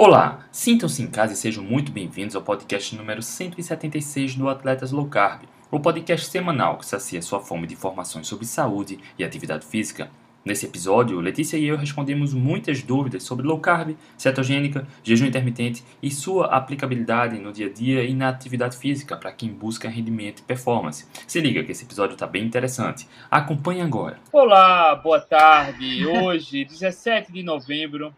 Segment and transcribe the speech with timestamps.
[0.00, 5.08] Olá, sintam-se em casa e sejam muito bem-vindos ao podcast número 176 do Atletas Low
[5.08, 10.08] Carb, o podcast semanal que sacia sua fome de informações sobre saúde e atividade física.
[10.44, 16.12] Nesse episódio, Letícia e eu respondemos muitas dúvidas sobre low carb, cetogênica, jejum intermitente e
[16.12, 20.42] sua aplicabilidade no dia a dia e na atividade física para quem busca rendimento e
[20.42, 21.08] performance.
[21.26, 23.08] Se liga que esse episódio está bem interessante.
[23.28, 24.20] Acompanhe agora.
[24.30, 26.06] Olá, boa tarde.
[26.06, 28.14] Hoje, 17 de novembro,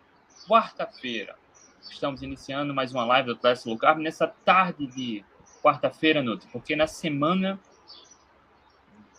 [0.47, 1.39] quarta-feira.
[1.89, 5.25] Estamos iniciando mais uma live do Atlético Low Carb nessa tarde de
[5.62, 7.59] quarta-feira, Nutri, porque na semana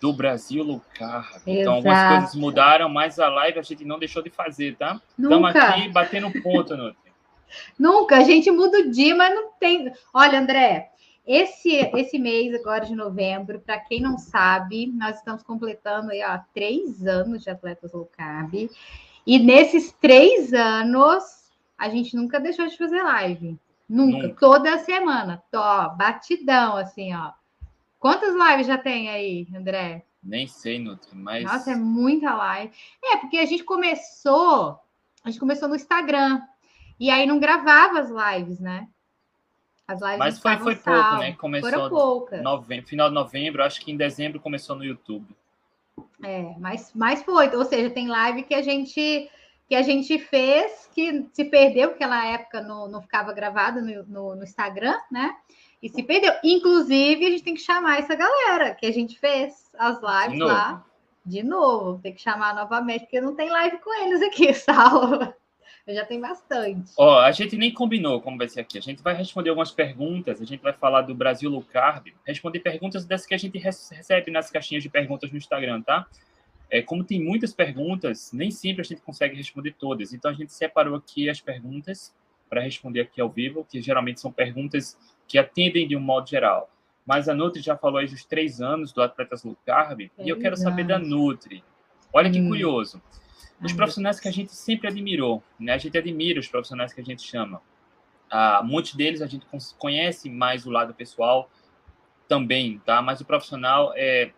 [0.02, 1.42] do Brasil Low Carb.
[1.46, 5.00] Então, algumas coisas mudaram, mas a live a gente não deixou de fazer, tá?
[5.18, 7.12] Estamos aqui batendo ponto, Nutri.
[7.78, 9.92] Nunca, a gente muda o dia, mas não tem.
[10.14, 10.90] Olha, André,
[11.26, 16.40] esse, esse mês agora de novembro, para quem não sabe, nós estamos completando aí, ó,
[16.54, 18.70] três anos de Atletas Low Carb.
[19.26, 21.41] E nesses três anos,
[21.82, 23.60] a gente nunca deixou de fazer live.
[23.90, 24.28] Nunca.
[24.28, 24.40] nunca.
[24.40, 25.42] Toda semana.
[25.52, 27.32] Ó, batidão, assim, ó.
[28.00, 30.06] Quantas lives já tem aí, André?
[30.24, 31.44] Nem sei, Nutri, mas.
[31.44, 32.72] Nossa, é muita live.
[33.04, 34.80] É, porque a gente começou.
[35.24, 36.40] A gente começou no Instagram.
[37.00, 38.88] E aí não gravava as lives, né?
[39.88, 41.34] As lives Mas foi, foi pouco, né?
[41.34, 42.44] Começou poucas.
[42.44, 45.36] Novembro, final de novembro, acho que em dezembro começou no YouTube.
[46.24, 47.50] É, mas, mas foi.
[47.56, 49.28] Ou seja, tem live que a gente
[49.72, 54.04] que a gente fez, que se perdeu, porque na época não, não ficava gravado no,
[54.04, 55.34] no, no, Instagram, né?
[55.82, 56.34] E se perdeu.
[56.44, 60.44] Inclusive, a gente tem que chamar essa galera que a gente fez as lives de
[60.44, 60.86] lá.
[61.26, 65.34] De novo, tem que chamar novamente, porque não tem live com eles aqui, Saulo.
[65.88, 66.92] Eu já tenho bastante.
[66.98, 68.78] Ó, a gente nem combinou como vai ser aqui.
[68.78, 70.42] A gente vai responder algumas perguntas.
[70.42, 74.32] A gente vai falar do Brasil Low Carb, responder perguntas dessas que a gente recebe
[74.32, 76.06] nas caixinhas de perguntas no Instagram, tá?
[76.72, 80.14] É, como tem muitas perguntas, nem sempre a gente consegue responder todas.
[80.14, 82.16] Então a gente separou aqui as perguntas
[82.50, 84.98] para responder aqui ao vivo, que geralmente são perguntas
[85.28, 86.72] que atendem de um modo geral.
[87.06, 90.30] Mas a Nutri já falou aí dos três anos do Atletas Low Carb, é e
[90.30, 91.62] eu quero saber da Nutri.
[92.14, 92.48] Olha que hum.
[92.48, 93.02] curioso.
[93.62, 95.74] Os profissionais que a gente sempre admirou, né?
[95.74, 97.62] A gente admira os profissionais que a gente chama.
[98.30, 99.46] Ah, muitos deles a gente
[99.78, 101.50] conhece mais o lado pessoal
[102.28, 103.02] também, tá?
[103.02, 104.32] Mas o profissional é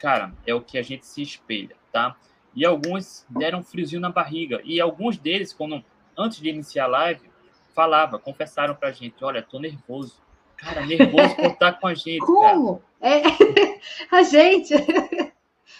[0.00, 2.16] cara, é o que a gente se espelha, tá?
[2.56, 4.60] E alguns deram um friozinho na barriga.
[4.64, 5.84] E alguns deles, quando
[6.18, 7.30] antes de iniciar a live,
[7.74, 10.20] falava, confessaram pra gente, olha, tô nervoso.
[10.56, 12.18] Cara, nervoso por estar com a gente.
[12.18, 12.82] Como?
[13.00, 13.22] É,
[14.10, 14.74] a gente.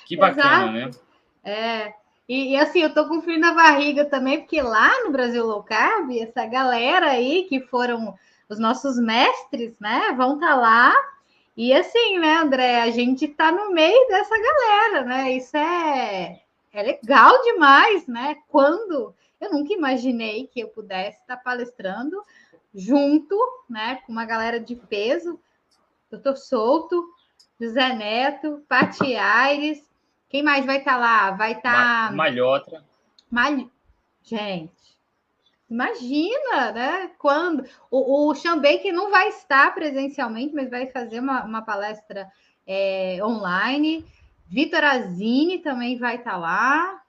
[0.07, 0.91] Que bacana, né?
[1.43, 1.95] É.
[2.29, 5.65] E, e, assim, eu tô com frio na barriga também, porque lá no Brasil Low
[5.65, 8.15] Carb, essa galera aí que foram
[8.49, 10.95] os nossos mestres, né, vão estar tá lá
[11.63, 15.33] e assim, né, André, a gente está no meio dessa galera, né?
[15.33, 16.41] Isso é,
[16.73, 18.39] é legal demais, né?
[18.49, 22.17] Quando eu nunca imaginei que eu pudesse estar palestrando
[22.75, 23.37] junto,
[23.69, 25.39] né, com uma galera de peso,
[26.11, 27.05] Doutor Souto,
[27.61, 29.87] José Neto, Pati Aires,
[30.31, 31.33] quem mais vai estar lá?
[31.33, 32.11] Vai estar.
[32.15, 32.83] Malhotra.
[33.31, 33.69] Mal...
[34.23, 34.73] Gente,
[35.71, 37.11] Imagina, né?
[37.17, 42.29] Quando o, o Sean Baker não vai estar presencialmente, mas vai fazer uma, uma palestra
[42.67, 44.05] é, online.
[44.49, 47.01] Vitor Azini também vai estar lá.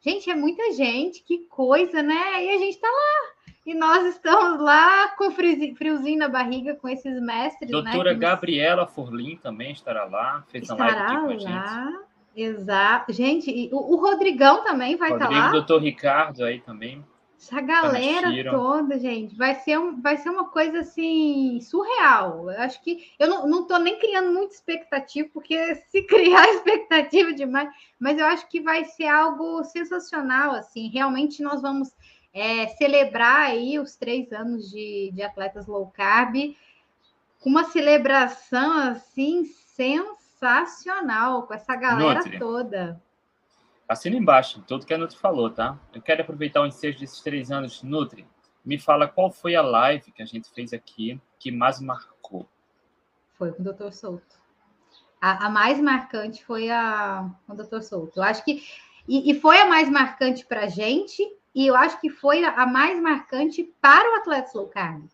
[0.00, 2.44] Gente, é muita gente, que coisa, né?
[2.44, 3.38] E a gente está lá.
[3.64, 7.70] E nós estamos lá com friozinho na barriga com esses mestres.
[7.70, 11.38] Né, Doutora né, Gabriela Forlim também estará lá, fez estará uma live aqui com a
[11.38, 12.08] gente.
[12.34, 13.12] Exato.
[13.12, 15.52] Gente, o, o Rodrigão também vai Rodrigo, estar lá.
[15.52, 17.04] Doutor Ricardo aí também.
[17.40, 22.50] Essa galera toda, gente, vai ser, um, vai ser uma coisa assim surreal.
[22.50, 25.56] Eu acho que eu não, não tô nem criando muita expectativa, porque
[25.86, 30.50] se criar expectativa demais, mas eu acho que vai ser algo sensacional.
[30.50, 31.94] Assim, realmente nós vamos
[32.34, 36.56] é, celebrar aí os três anos de, de atletas low carb
[37.40, 39.44] com uma celebração assim
[39.76, 42.38] sensacional com essa galera Nutri.
[42.38, 43.00] toda.
[43.88, 45.78] Assina embaixo tudo que a Nutri falou, tá?
[45.94, 47.82] Eu quero aproveitar o ensejo desses três anos.
[47.82, 48.26] Nutri,
[48.62, 52.46] me fala qual foi a live que a gente fez aqui que mais marcou.
[53.38, 53.90] Foi com o Dr.
[53.92, 54.36] Souto.
[55.18, 57.80] A, a mais marcante foi a com o Dr.
[57.80, 58.20] Souto.
[58.20, 58.62] Eu acho que.
[59.08, 62.66] E, e foi a mais marcante para a gente, e eu acho que foi a
[62.66, 65.08] mais marcante para o Atleta Slow Carb.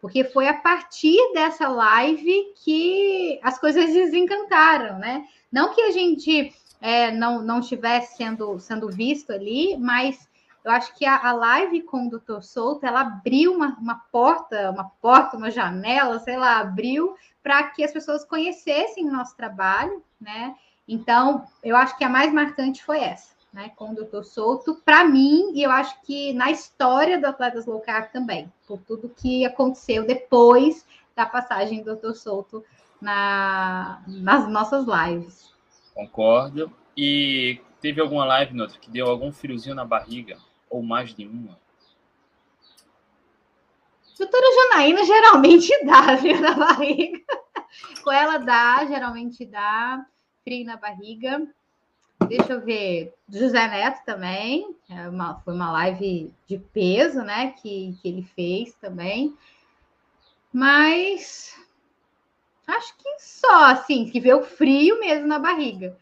[0.00, 5.26] Porque foi a partir dessa live que as coisas desencantaram, né?
[5.52, 10.28] Não que a gente é, não, não estivesse sendo, sendo visto ali, mas
[10.64, 14.70] eu acho que a, a live com o Doutor Souto, ela abriu uma, uma porta,
[14.70, 20.02] uma porta, uma janela, sei lá, abriu para que as pessoas conhecessem o nosso trabalho,
[20.20, 20.56] né?
[20.88, 24.22] Então, eu acho que a mais marcante foi essa, né, com o Dr.
[24.24, 28.78] Souto, para mim, e eu acho que na história do Atletas Low Carb também, por
[28.80, 30.84] tudo que aconteceu depois
[31.14, 32.12] da passagem do Dr.
[32.12, 32.64] Souto
[33.00, 35.55] na, nas nossas lives.
[35.96, 36.70] Concordo.
[36.94, 40.36] E teve alguma live, Noutra, que deu algum friozinho na barriga?
[40.68, 41.58] Ou mais de uma?
[44.18, 47.18] Doutora Janaína geralmente dá frio na barriga.
[48.04, 50.06] Com ela dá, geralmente dá
[50.44, 51.46] frio na barriga.
[52.28, 53.14] Deixa eu ver.
[53.28, 54.76] José Neto também.
[54.90, 57.52] É uma, foi uma live de peso, né?
[57.52, 59.34] Que, que ele fez também.
[60.52, 61.54] Mas
[62.66, 65.96] acho que só assim, que vê o frio mesmo na barriga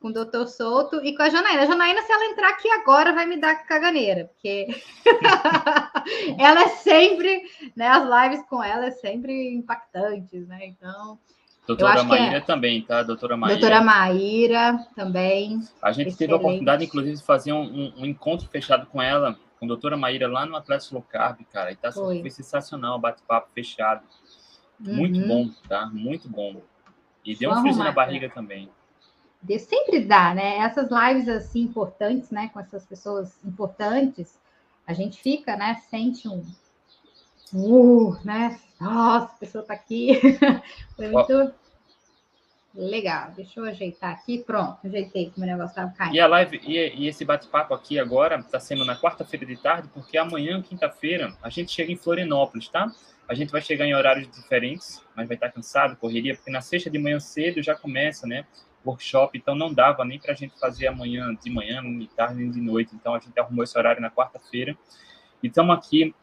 [0.00, 1.62] com o doutor Souto e com a Janaína.
[1.62, 4.68] A Janaína, se ela entrar aqui agora, vai me dar caganeira, porque
[6.38, 7.42] ela é sempre,
[7.76, 7.88] né?
[7.88, 10.66] As lives com ela é sempre impactantes, né?
[10.66, 11.18] Então.
[11.66, 12.40] Doutora Maíra é...
[12.40, 13.02] também, tá?
[13.02, 13.58] Doutora Maíra.
[13.58, 15.60] Doutora Maíra também.
[15.82, 16.16] A gente Excelente.
[16.16, 19.68] teve a oportunidade, inclusive, de fazer um, um, um, encontro fechado com ela, com a
[19.68, 21.70] doutora Maíra, lá no Atlético Low Carb, cara.
[21.72, 24.02] E tá foi, foi sensacional, bate-papo fechado.
[24.78, 25.28] Muito uhum.
[25.28, 25.86] bom, tá?
[25.86, 26.62] Muito bom.
[27.24, 28.70] E deu um friozinho na barriga também
[29.42, 30.58] de sempre dá, né?
[30.58, 32.50] Essas lives assim importantes, né?
[32.52, 34.38] Com essas pessoas importantes,
[34.86, 35.80] a gente fica, né?
[35.88, 36.44] Sente um,
[37.54, 38.58] uh, né?
[38.80, 40.20] Nossa, a pessoa tá aqui.
[40.96, 41.54] Foi muito
[42.74, 43.30] legal.
[43.36, 44.38] Deixa eu ajeitar aqui.
[44.38, 46.14] Pronto, ajeitei que meu negócio estava caindo.
[46.14, 49.88] E a live e, e esse bate-papo aqui agora está sendo na quarta-feira de tarde,
[49.94, 52.90] porque amanhã, quinta-feira, a gente chega em Florianópolis, tá?
[53.28, 56.88] A gente vai chegar em horários diferentes, mas vai estar cansado, correria, porque na sexta
[56.88, 58.46] de manhã cedo já começa, né?
[58.84, 62.36] workshop, então não dava nem para a gente fazer amanhã, de manhã, nem de tarde,
[62.36, 62.94] nem de noite.
[62.94, 64.76] Então a gente arrumou esse horário na quarta-feira.
[65.42, 66.14] E estamos aqui,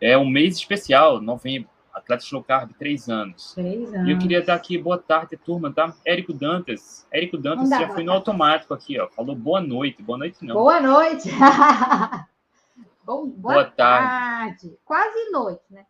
[0.00, 3.52] é um mês especial, novembro, Atletas Low Carb, três anos.
[3.54, 4.08] Três anos.
[4.08, 5.94] E eu queria dar aqui boa tarde, turma, tá?
[6.06, 7.06] Érico Dantas.
[7.12, 9.08] Érico Dantas já foi no automático aqui, ó.
[9.08, 10.02] Falou boa noite.
[10.02, 10.54] Boa noite, não.
[10.54, 11.28] Boa noite.
[13.04, 14.68] Bom, boa, boa tarde.
[14.68, 14.78] tarde.
[14.84, 15.84] Quase noite, né?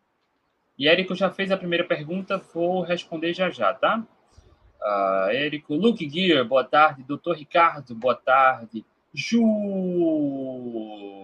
[0.83, 4.03] E Érico já fez a primeira pergunta, vou responder já já, tá?
[4.81, 7.03] uh, Érico, Luke Gear, boa tarde.
[7.03, 8.83] Doutor Ricardo, boa tarde.
[9.13, 9.39] Ju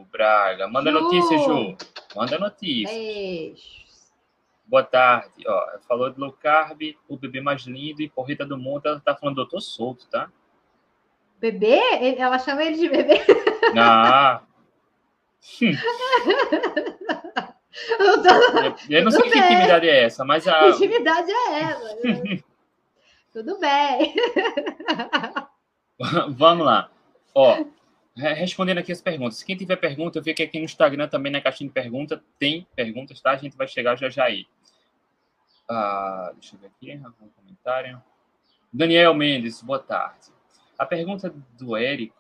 [0.09, 1.01] Braga, manda Ju.
[1.01, 1.75] notícia, Ju.
[2.15, 2.95] Manda notícia.
[2.95, 4.13] Beijos.
[4.65, 5.43] Boa tarde.
[5.45, 8.85] Ó, falou de low carb, o bebê mais lindo e corrida do mundo.
[8.85, 10.31] Ela tá falando doutor solto, tá?
[11.37, 11.81] Bebê?
[12.17, 13.19] Ela chama ele de bebê?
[13.77, 14.41] Ah.
[17.99, 18.29] eu, tô...
[18.89, 20.59] eu, não sei que intimidade é essa, mas a.
[20.59, 22.43] Que intimidade é essa?
[23.31, 24.15] Tudo bem.
[26.35, 26.89] Vamos lá.
[27.35, 27.63] Ó,
[28.15, 29.43] respondendo aqui as perguntas.
[29.43, 32.67] Quem tiver pergunta, eu vi que aqui no Instagram também na caixinha de pergunta tem
[32.75, 33.31] perguntas, tá?
[33.31, 34.47] A gente vai chegar já já aí.
[35.69, 38.01] Ah, deixa eu ver aqui, algum comentário.
[38.73, 40.27] Daniel Mendes, boa tarde.
[40.77, 42.18] A pergunta do Érico.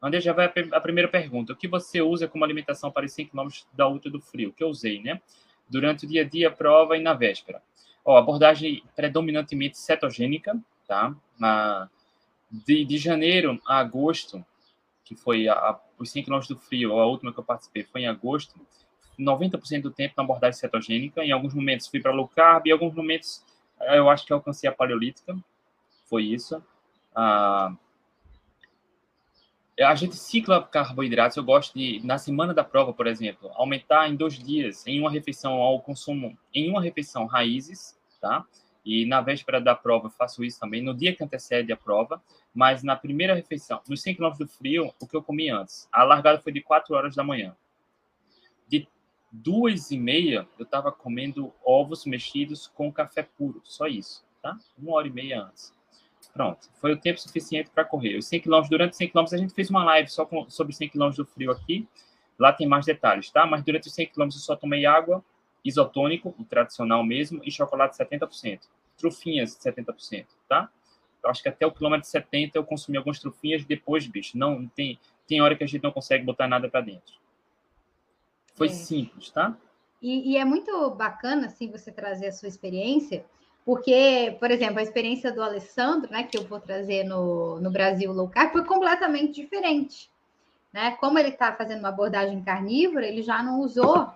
[0.00, 1.52] André, já vai a primeira pergunta.
[1.52, 4.52] O que você usa como alimentação para os 5 km da ultra do frio?
[4.52, 5.20] Que eu usei, né?
[5.68, 7.60] Durante o dia a dia, prova e na véspera.
[8.04, 11.14] Ó, abordagem predominantemente cetogênica, tá?
[11.38, 11.90] Na,
[12.50, 14.44] de, de janeiro a agosto,
[15.04, 18.02] que foi a, a, os 5 km do frio, a última que eu participei foi
[18.02, 18.54] em agosto,
[19.18, 21.24] 90% do tempo na abordagem cetogênica.
[21.24, 23.44] Em alguns momentos fui para low carb, em alguns momentos
[23.80, 25.36] eu acho que alcancei a paleolítica.
[26.08, 26.62] Foi isso.
[27.14, 27.74] Ah,
[29.84, 31.36] a gente cicla carboidratos.
[31.36, 35.10] Eu gosto de, na semana da prova, por exemplo, aumentar em dois dias, em uma
[35.10, 38.44] refeição, ao consumo, em uma refeição, raízes, tá?
[38.84, 42.22] E na véspera da prova eu faço isso também, no dia que antecede a prova,
[42.54, 45.88] mas na primeira refeição, nos 100 km do frio, o que eu comi antes?
[45.92, 47.54] A largada foi de 4 horas da manhã.
[48.66, 48.88] De
[49.30, 54.58] duas e meia, eu estava comendo ovos mexidos com café puro, só isso, tá?
[54.76, 55.77] Uma hora e meia antes.
[56.32, 58.16] Pronto, foi o tempo suficiente para correr.
[58.16, 60.74] Os 100 km, durante os 100 km, a gente fez uma live só com, sobre
[60.74, 61.88] 100 km do frio aqui.
[62.38, 63.44] Lá tem mais detalhes, tá?
[63.44, 65.24] Mas durante os 100 km eu só tomei água,
[65.64, 68.60] isotônico, o tradicional mesmo, e chocolate 70%.
[68.96, 70.70] Trufinhas 70%, tá?
[71.22, 74.98] Eu acho que até o quilômetro 70 eu consumi algumas trufinhas, depois, bicho, não tem,
[75.26, 77.14] tem hora que a gente não consegue botar nada para dentro.
[78.54, 78.70] Foi é.
[78.70, 79.56] simples, tá?
[80.00, 83.24] E, e, é muito bacana, assim, você trazer a sua experiência,
[83.68, 88.10] porque, por exemplo, a experiência do Alessandro, né, que eu vou trazer no, no Brasil
[88.10, 90.10] Low Carb, foi completamente diferente.
[90.72, 90.92] Né?
[90.92, 94.10] Como ele está fazendo uma abordagem carnívora, ele já não usou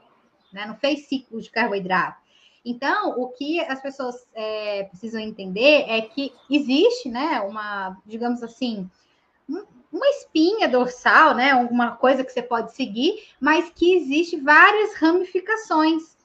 [0.50, 0.64] né?
[0.64, 2.16] não fez ciclo de carboidrato.
[2.64, 8.88] Então, o que as pessoas é, precisam entender é que existe, né, uma, digamos assim,
[9.46, 16.16] uma espinha dorsal, né, uma coisa que você pode seguir, mas que existe várias ramificações.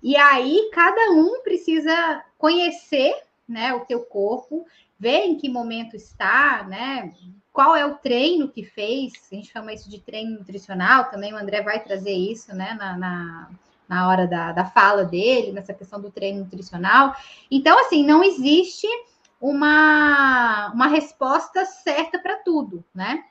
[0.00, 3.14] E aí, cada um precisa conhecer,
[3.48, 4.66] né, o teu corpo,
[4.98, 7.12] ver em que momento está, né,
[7.52, 11.38] qual é o treino que fez, a gente chama isso de treino nutricional, também o
[11.38, 13.50] André vai trazer isso, né, na, na,
[13.88, 17.14] na hora da, da fala dele, nessa questão do treino nutricional.
[17.50, 18.86] Então, assim, não existe
[19.40, 23.24] uma, uma resposta certa para tudo, né?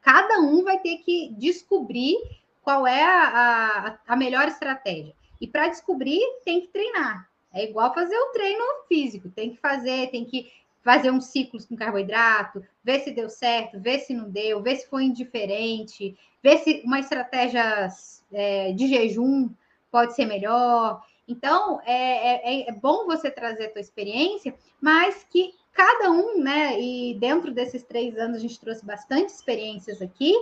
[0.00, 2.16] Cada um vai ter que descobrir
[2.62, 5.14] qual é a, a, a melhor estratégia.
[5.40, 7.28] E para descobrir, tem que treinar.
[7.52, 10.50] É igual fazer o treino físico, tem que fazer, tem que
[10.82, 14.88] fazer uns ciclos com carboidrato, ver se deu certo, ver se não deu, ver se
[14.88, 17.88] foi indiferente, ver se uma estratégia
[18.32, 19.50] é, de jejum
[19.90, 21.02] pode ser melhor.
[21.26, 26.80] Então, é, é, é bom você trazer a tua experiência, mas que cada um, né?
[26.80, 30.34] E dentro desses três anos a gente trouxe bastante experiências aqui.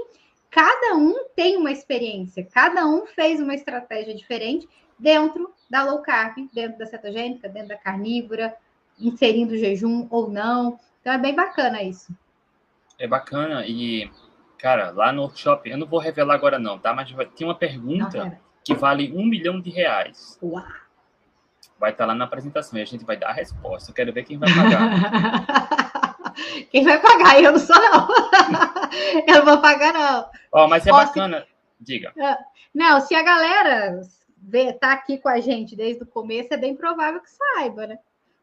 [0.50, 4.66] Cada um tem uma experiência, cada um fez uma estratégia diferente
[4.98, 8.54] dentro da low carb, dentro da cetogênica, dentro da carnívora,
[8.98, 10.78] inserindo jejum ou não.
[11.00, 12.14] Então é bem bacana isso.
[12.98, 14.10] É bacana e,
[14.58, 16.92] cara, lá no workshop, eu não vou revelar agora não, tá?
[16.94, 20.38] Mas tem uma pergunta não, que vale um milhão de reais.
[20.42, 20.64] Uau!
[21.78, 23.90] Vai estar tá lá na apresentação e a gente vai dar a resposta.
[23.90, 26.16] Eu quero ver quem vai pagar.
[26.70, 27.42] quem vai pagar?
[27.42, 28.08] Eu não sou, não.
[29.28, 30.30] eu não vou pagar, não.
[30.52, 31.40] Ó, mas é Ó, bacana.
[31.40, 31.46] Se...
[31.78, 32.12] Diga.
[32.18, 32.38] Ah,
[32.74, 34.00] não, se a galera
[34.46, 37.98] vê, tá aqui com a gente desde o começo, é bem provável que saiba, né?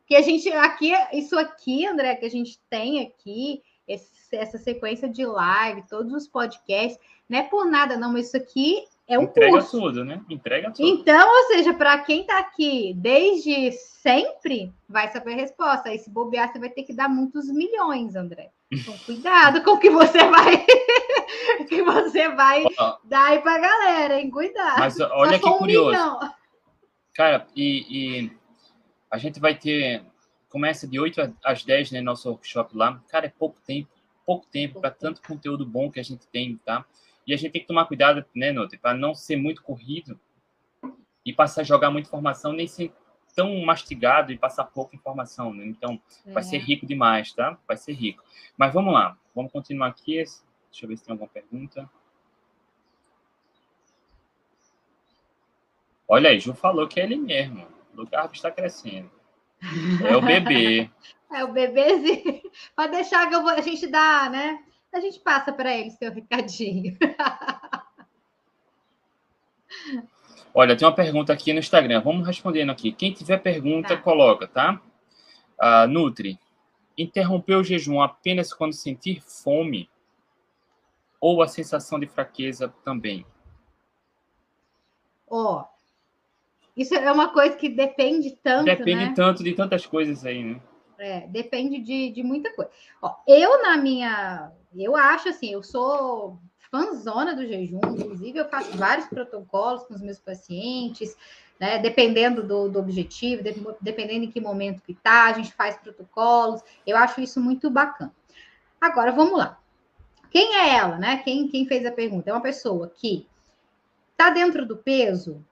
[0.05, 5.09] que a gente aqui, isso aqui, André, que a gente tem aqui, esse, essa sequência
[5.09, 9.23] de live, todos os podcasts, não é por nada, não, mas isso aqui é um
[9.23, 9.79] Entrega curso.
[9.79, 10.21] tudo, né?
[10.29, 10.87] Entrega tudo.
[10.87, 15.89] Então, ou seja, para quem está aqui desde sempre, vai saber a resposta.
[15.89, 18.51] Aí, se bobear, você vai ter que dar muitos milhões, André.
[18.73, 20.65] Então, cuidado com o que você vai,
[21.69, 22.63] que você vai
[23.03, 24.31] dar aí para a galera, hein?
[24.31, 24.79] Cuidado.
[24.79, 26.19] Mas olha que curioso.
[27.13, 28.31] Cara, e, e
[29.11, 30.03] a gente vai ter.
[30.49, 32.01] Começa de 8 às 10, né?
[32.01, 33.01] Nosso workshop lá.
[33.09, 33.89] Cara, é pouco tempo.
[34.25, 36.85] Pouco tempo para tanto conteúdo bom que a gente tem, tá?
[37.27, 40.19] E a gente tem que tomar cuidado, né, Note, para não ser muito corrido
[41.25, 42.93] e passar a jogar muita informação, nem ser
[43.35, 45.65] tão mastigado e passar pouca informação, né?
[45.65, 46.31] Então, é.
[46.31, 46.59] vai ser é.
[46.59, 47.57] rico demais, tá?
[47.67, 48.23] Vai ser rico.
[48.57, 50.15] Mas vamos lá, vamos continuar aqui.
[50.15, 51.89] Deixa eu ver se tem alguma pergunta.
[56.07, 57.67] Olha aí, Ju falou que é ele mesmo.
[57.97, 59.09] O carro está crescendo.
[60.05, 60.89] É o bebê.
[61.31, 62.41] é o bebezinho.
[62.75, 64.63] Pode deixar que eu vou, a gente dá, né?
[64.93, 66.97] A gente passa para ele seu recadinho.
[70.53, 72.01] Olha, tem uma pergunta aqui no Instagram.
[72.01, 72.91] Vamos respondendo aqui.
[72.91, 74.01] Quem tiver pergunta, tá.
[74.01, 74.79] coloca, tá?
[75.59, 76.37] Uh, Nutri,
[76.97, 79.89] interromper o jejum apenas quando sentir fome
[81.19, 83.25] ou a sensação de fraqueza também?
[85.27, 85.73] Ó, oh,
[86.77, 88.65] isso é uma coisa que depende tanto.
[88.65, 89.13] Depende né?
[89.15, 90.61] tanto de tantas coisas aí, né?
[90.99, 92.69] É, depende de, de muita coisa.
[93.01, 94.51] Ó, eu, na minha.
[94.75, 96.39] Eu acho assim, eu sou
[96.73, 101.15] fãzona do jejum, inclusive eu faço vários protocolos com os meus pacientes,
[101.59, 101.77] né?
[101.77, 106.63] Dependendo do, do objetivo, de, dependendo em que momento que tá, a gente faz protocolos.
[106.85, 108.11] Eu acho isso muito bacana.
[108.81, 109.59] Agora, vamos lá.
[110.31, 111.17] Quem é ela, né?
[111.17, 112.31] Quem, quem fez a pergunta?
[112.31, 113.27] É uma pessoa que
[114.13, 115.45] está dentro do peso,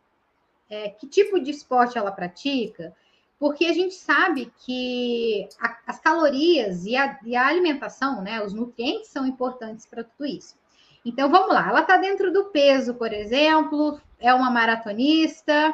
[0.67, 2.95] é, que tipo de esporte ela pratica,
[3.37, 8.53] porque a gente sabe que a, as calorias e a, e a, alimentação, né, os
[8.53, 10.59] nutrientes são importantes para tudo isso.
[11.03, 15.73] Então vamos lá, ela está dentro do peso, por exemplo, é uma maratonista.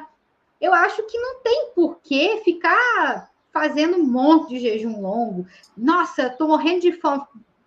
[0.60, 5.46] Eu acho que não tem por que ficar fazendo um monte de jejum longo.
[5.76, 7.24] Nossa, estou morrendo de fome.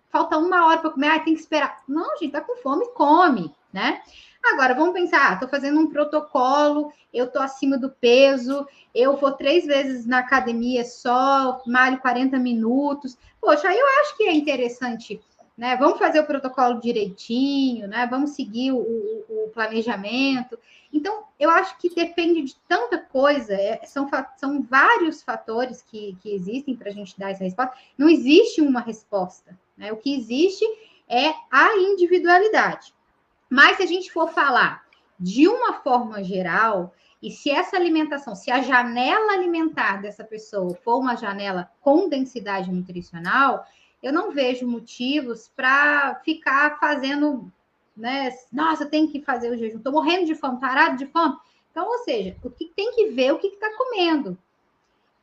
[0.09, 1.83] Falta uma hora para comer, tem que esperar.
[1.87, 4.01] Não, gente, tá com fome, come, né?
[4.43, 9.33] Agora, vamos pensar, estou ah, fazendo um protocolo, eu estou acima do peso, eu vou
[9.33, 13.17] três vezes na academia só, malho 40 minutos.
[13.39, 15.21] Poxa, aí eu acho que é interessante,
[15.57, 15.75] né?
[15.75, 18.07] Vamos fazer o protocolo direitinho, né?
[18.09, 20.57] Vamos seguir o, o, o planejamento.
[20.93, 26.33] Então, eu acho que depende de tanta coisa, é, são, são vários fatores que, que
[26.33, 27.75] existem para a gente dar essa resposta.
[27.97, 29.91] Não existe uma resposta, né?
[29.91, 30.65] O que existe
[31.07, 32.93] é a individualidade.
[33.49, 34.85] Mas se a gente for falar
[35.19, 40.97] de uma forma geral, e se essa alimentação, se a janela alimentar dessa pessoa for
[40.97, 43.65] uma janela com densidade nutricional,
[44.01, 47.51] eu não vejo motivos para ficar fazendo,
[47.95, 48.35] né?
[48.51, 51.37] Nossa, tem que fazer o jejum, estou morrendo de fome, parado de fome.
[51.69, 54.37] Então, ou seja, o que tem que ver o que está comendo.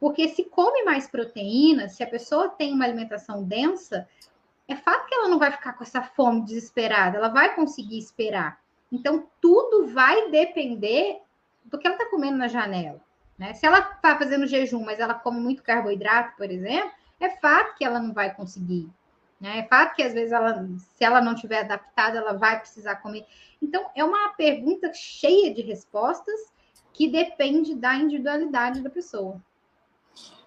[0.01, 4.09] Porque se come mais proteína, se a pessoa tem uma alimentação densa,
[4.69, 8.61] é fato que ela não vai ficar com essa fome desesperada, ela vai conseguir esperar.
[8.93, 11.21] Então, tudo vai depender
[11.65, 13.01] do que ela está comendo na janela.
[13.37, 13.55] Né?
[13.55, 17.85] Se ela está fazendo jejum, mas ela come muito carboidrato, por exemplo, é fato que
[17.85, 18.89] ela não vai conseguir
[19.41, 19.61] Né?
[19.61, 23.25] É fato que às vezes ela, se ela não tiver adaptada, ela vai precisar comer.
[23.63, 26.53] Então, é uma pergunta cheia de respostas
[26.93, 29.41] que depende da individualidade da pessoa.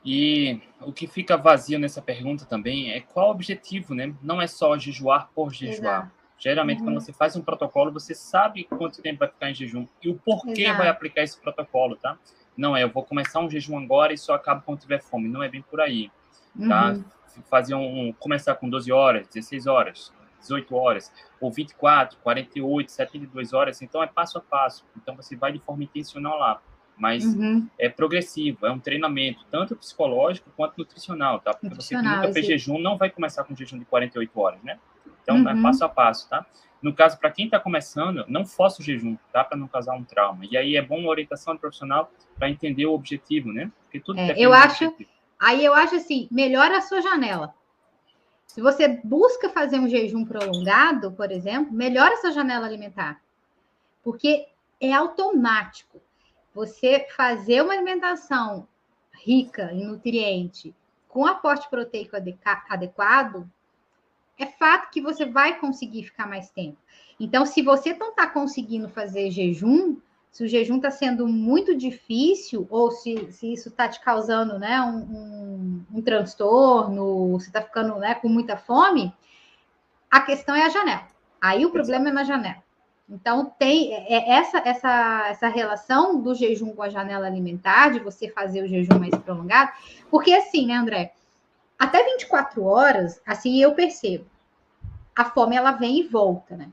[0.03, 4.13] E o que fica vazio nessa pergunta também é qual o objetivo, né?
[4.21, 6.01] Não é só jejuar por jejuar.
[6.01, 6.21] Exato.
[6.39, 6.85] Geralmente, uhum.
[6.85, 10.15] quando você faz um protocolo, você sabe quanto tempo vai ficar em jejum e o
[10.15, 10.77] porquê Exato.
[10.79, 12.17] vai aplicar esse protocolo, tá?
[12.57, 15.29] Não é, eu vou começar um jejum agora e só acabo quando tiver fome.
[15.29, 16.11] Não é bem por aí,
[16.67, 16.91] tá?
[16.91, 17.03] Uhum.
[17.49, 23.81] Fazer um, começar com 12 horas, 16 horas, 18 horas, ou 24, 48, 72 horas.
[23.81, 24.85] Então, é passo a passo.
[24.97, 26.61] Então, você vai de forma intencional lá
[27.01, 27.67] mas uhum.
[27.79, 31.51] é progressivo, é um treinamento tanto psicológico quanto nutricional, tá?
[31.51, 34.77] Porque você que nunca fez jejum não vai começar com jejum de 48 horas, né?
[35.23, 35.59] Então, é uhum.
[35.59, 36.45] é passo a passo, tá?
[36.79, 39.43] No caso, para quem está começando, não força o jejum, tá?
[39.43, 40.45] Para não causar um trauma.
[40.45, 43.71] E aí é bom uma orientação profissional para entender o objetivo, né?
[43.83, 45.09] Porque tudo é, eu acho, objetivo.
[45.41, 47.53] Aí eu acho assim, melhora a sua janela.
[48.45, 53.19] Se você busca fazer um jejum prolongado, por exemplo, melhora a sua janela alimentar.
[54.03, 54.47] Porque
[54.79, 55.99] é automático
[56.53, 58.67] você fazer uma alimentação
[59.23, 60.75] rica em nutriente
[61.07, 62.15] com aporte proteico
[62.69, 63.49] adequado,
[64.37, 66.77] é fato que você vai conseguir ficar mais tempo.
[67.19, 69.97] Então, se você não está conseguindo fazer jejum,
[70.31, 74.81] se o jejum está sendo muito difícil, ou se, se isso está te causando né,
[74.81, 79.13] um, um, um transtorno, você está ficando né, com muita fome,
[80.09, 81.07] a questão é a janela.
[81.41, 82.63] Aí o problema é na janela.
[83.09, 87.99] Então, tem é, é, essa, essa, essa relação do jejum com a janela alimentar, de
[87.99, 89.73] você fazer o jejum mais prolongado,
[90.09, 91.13] porque assim, né, André?
[91.77, 94.25] Até 24 horas, assim eu percebo,
[95.13, 96.69] a fome ela vem e volta, né?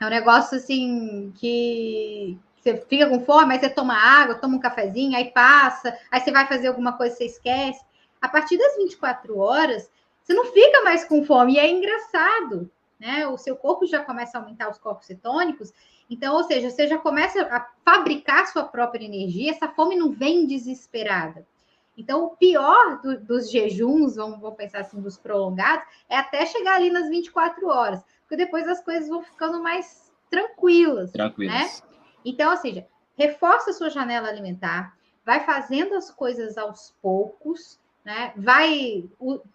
[0.00, 4.60] É um negócio assim que você fica com fome, aí você toma água, toma um
[4.60, 7.84] cafezinho, aí passa, aí você vai fazer alguma coisa, você esquece.
[8.20, 9.90] A partir das 24 horas,
[10.22, 13.26] você não fica mais com fome, e é engraçado, né?
[13.26, 15.72] O seu corpo já começa a aumentar os corpos cetônicos.
[16.08, 20.46] Então, ou seja, você já começa a fabricar sua própria energia, essa fome não vem
[20.46, 21.44] desesperada.
[21.98, 26.76] Então, o pior do, dos jejuns, vamos, vamos pensar assim, dos prolongados, é até chegar
[26.76, 31.10] ali nas 24 horas, porque depois as coisas vão ficando mais tranquilas.
[31.10, 31.82] Tranquilas.
[31.82, 31.91] Né?
[32.24, 38.32] Então, ou seja, reforça a sua janela alimentar, vai fazendo as coisas aos poucos, né?
[38.36, 39.08] Vai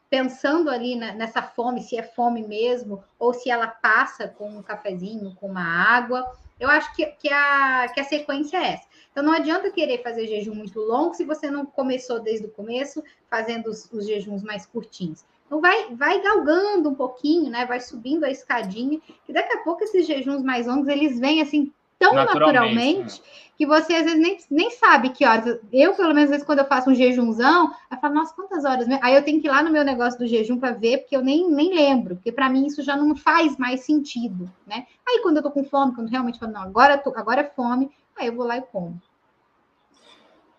[0.10, 5.36] pensando ali nessa fome, se é fome mesmo, ou se ela passa com um cafezinho,
[5.36, 6.26] com uma água.
[6.60, 8.88] Eu acho que, que, a, que a sequência é essa.
[9.12, 13.04] Então, não adianta querer fazer jejum muito longo se você não começou desde o começo
[13.30, 15.26] fazendo os, os jejuns mais curtinhos.
[15.46, 17.66] Então, vai, vai galgando um pouquinho, né?
[17.66, 21.72] Vai subindo a escadinha, que daqui a pouco esses jejuns mais longos, eles vêm assim
[22.00, 23.28] tão naturalmente, naturalmente né?
[23.58, 25.60] que você às vezes nem, nem sabe que horas.
[25.74, 28.88] Eu, pelo menos, às vezes, quando eu faço um jejumzão, eu falo, nossa, quantas horas?
[29.02, 31.24] Aí eu tenho que ir lá no meu negócio do jejum para ver, porque eu
[31.24, 34.86] nem, nem lembro, porque para mim isso já não faz mais sentido, né?
[35.08, 37.90] Aí quando eu tô com fome, quando realmente falo, não, agora, tô, agora é fome,
[38.16, 39.02] aí eu vou lá e como.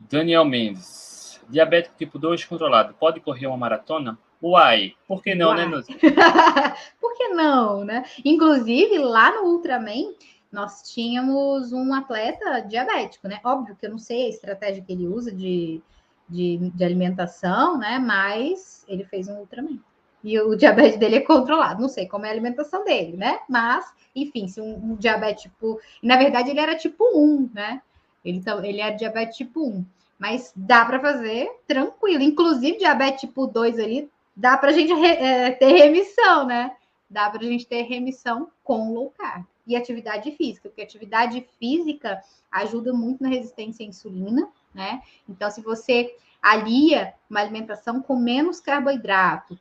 [0.00, 4.18] Daniel Mendes, diabético tipo 2 controlado, pode correr uma maratona?
[4.42, 5.70] Uai, por que não, né, Uai.
[5.70, 5.82] né,
[7.00, 8.04] Por que não, né?
[8.24, 10.14] Inclusive, lá no Ultraman,
[10.50, 13.40] nós tínhamos um atleta diabético, né?
[13.44, 15.80] Óbvio que eu não sei a estratégia que ele usa de,
[16.28, 17.98] de, de alimentação, né?
[17.98, 19.78] Mas ele fez um Ultraman.
[20.24, 21.80] E o diabetes dele é controlado.
[21.80, 23.40] Não sei como é a alimentação dele, né?
[23.48, 25.78] Mas, enfim, se um, um diabetes tipo.
[26.02, 27.82] Na verdade, ele era tipo 1, né?
[28.24, 29.84] Ele, ele era diabetes tipo 1.
[30.18, 32.22] Mas dá para fazer tranquilo.
[32.22, 36.74] Inclusive, diabetes tipo 2 ali, dá para a gente re, é, ter remissão, né?
[37.08, 42.20] Dá para a gente ter remissão com low carb e atividade física, porque atividade física
[42.50, 45.02] ajuda muito na resistência à insulina, né?
[45.28, 49.58] Então, se você alia uma alimentação com menos carboidrato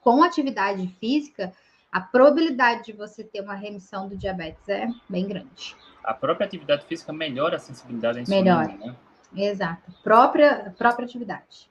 [0.00, 1.52] com atividade física,
[1.90, 5.76] a probabilidade de você ter uma remissão do diabetes é bem grande.
[6.04, 8.76] A própria atividade física melhora a sensibilidade à insulina, melhora.
[8.78, 8.96] né?
[9.34, 9.90] Exato.
[10.02, 11.70] Própria, própria atividade.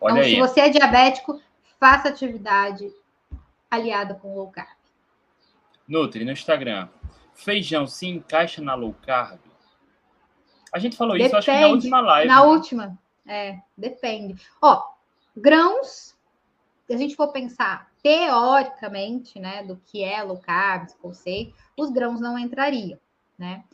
[0.00, 0.30] Olha então, aí.
[0.30, 1.40] se você é diabético,
[1.78, 2.90] faça atividade
[3.70, 4.75] aliada com low carb.
[5.88, 6.88] Nutri, no Instagram.
[7.34, 9.38] Feijão se encaixa na low carb?
[10.72, 11.28] A gente falou depende.
[11.28, 12.28] isso, acho que na última live.
[12.28, 14.36] Na última, é, depende.
[14.60, 14.82] Ó,
[15.36, 16.16] grãos,
[16.86, 21.90] se a gente for pensar teoricamente, né, do que é low carb, esse conceito, os
[21.90, 22.98] grãos não entrariam,
[23.38, 23.64] né?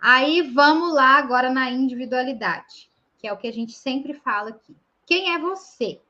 [0.00, 4.76] Aí vamos lá agora na individualidade, que é o que a gente sempre fala aqui.
[5.06, 6.00] Quem é você?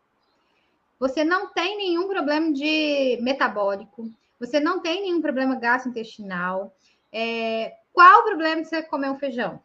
[0.99, 6.75] Você não tem nenhum problema de metabólico, você não tem nenhum problema gastrointestinal.
[7.12, 9.61] É, qual o problema de você comer um feijão?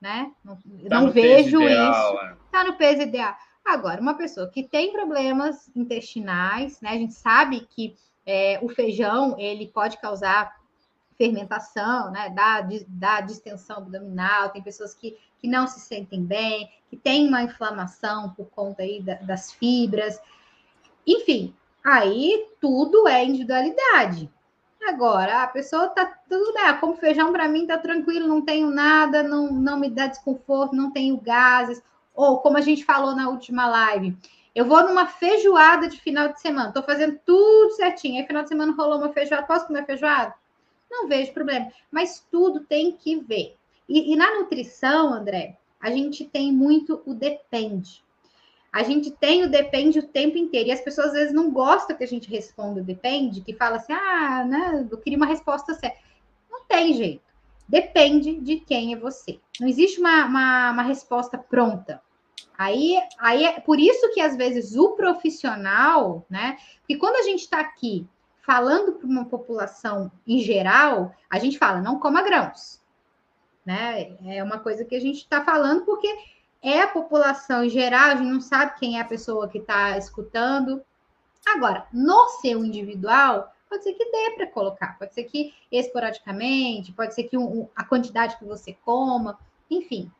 [0.00, 0.32] Né?
[0.44, 2.36] Não, tá não vejo ideal, isso.
[2.46, 2.64] Está é.
[2.64, 3.36] no peso ideal.
[3.64, 6.90] Agora, uma pessoa que tem problemas intestinais, né?
[6.90, 10.60] A gente sabe que é, o feijão ele pode causar
[11.16, 12.30] fermentação, né?
[12.30, 17.42] Da, da distensão abdominal, tem pessoas que, que não se sentem bem, que tem uma
[17.42, 20.20] inflamação por conta aí da, das fibras.
[21.06, 24.30] Enfim, aí tudo é individualidade.
[24.84, 28.68] Agora, a pessoa tá tudo bem, ah, como feijão para mim tá tranquilo, não tenho
[28.68, 31.82] nada, não, não me dá desconforto, não tenho gases.
[32.14, 34.16] Ou como a gente falou na última live,
[34.54, 38.20] eu vou numa feijoada de final de semana, tô fazendo tudo certinho.
[38.20, 40.34] Aí final de semana rolou uma feijoada, posso comer feijoada?
[40.90, 43.56] Não vejo problema, mas tudo tem que ver.
[43.88, 48.04] E, e na nutrição, André, a gente tem muito o depende.
[48.72, 50.70] A gente tem o depende o tempo inteiro.
[50.70, 53.76] E as pessoas às vezes não gostam que a gente responda o depende, que fala
[53.76, 55.98] assim, ah, né, eu queria uma resposta certa.
[56.50, 57.22] Não tem jeito.
[57.68, 59.38] Depende de quem é você.
[59.60, 62.00] Não existe uma, uma, uma resposta pronta.
[62.56, 66.56] Aí, aí é por isso que às vezes o profissional, né?
[66.78, 68.06] Porque quando a gente está aqui
[68.42, 72.80] falando para uma população em geral, a gente fala não coma grãos,
[73.64, 74.16] né?
[74.26, 76.08] É uma coisa que a gente está falando porque
[76.62, 79.98] é a população em geral, a gente não sabe quem é a pessoa que está
[79.98, 80.82] escutando.
[81.46, 87.14] Agora, no seu individual, pode ser que dê para colocar, pode ser que esporadicamente, pode
[87.14, 90.10] ser que um, a quantidade que você coma, enfim.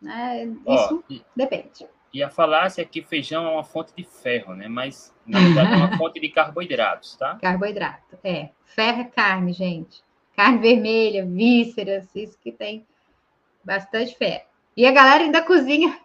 [0.00, 0.44] Né?
[0.66, 1.86] Isso e, depende.
[2.12, 4.68] E a falácia é que feijão é uma fonte de ferro, né?
[4.68, 7.36] Mas, na verdade, é uma fonte de carboidratos, tá?
[7.36, 8.50] Carboidrato, é.
[8.64, 10.02] Ferro é carne, gente.
[10.36, 12.86] Carne vermelha, vísceras, isso que tem
[13.64, 14.51] bastante ferro.
[14.76, 15.98] E a galera ainda cozinha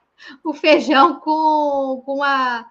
[0.44, 2.66] o feijão com, com uma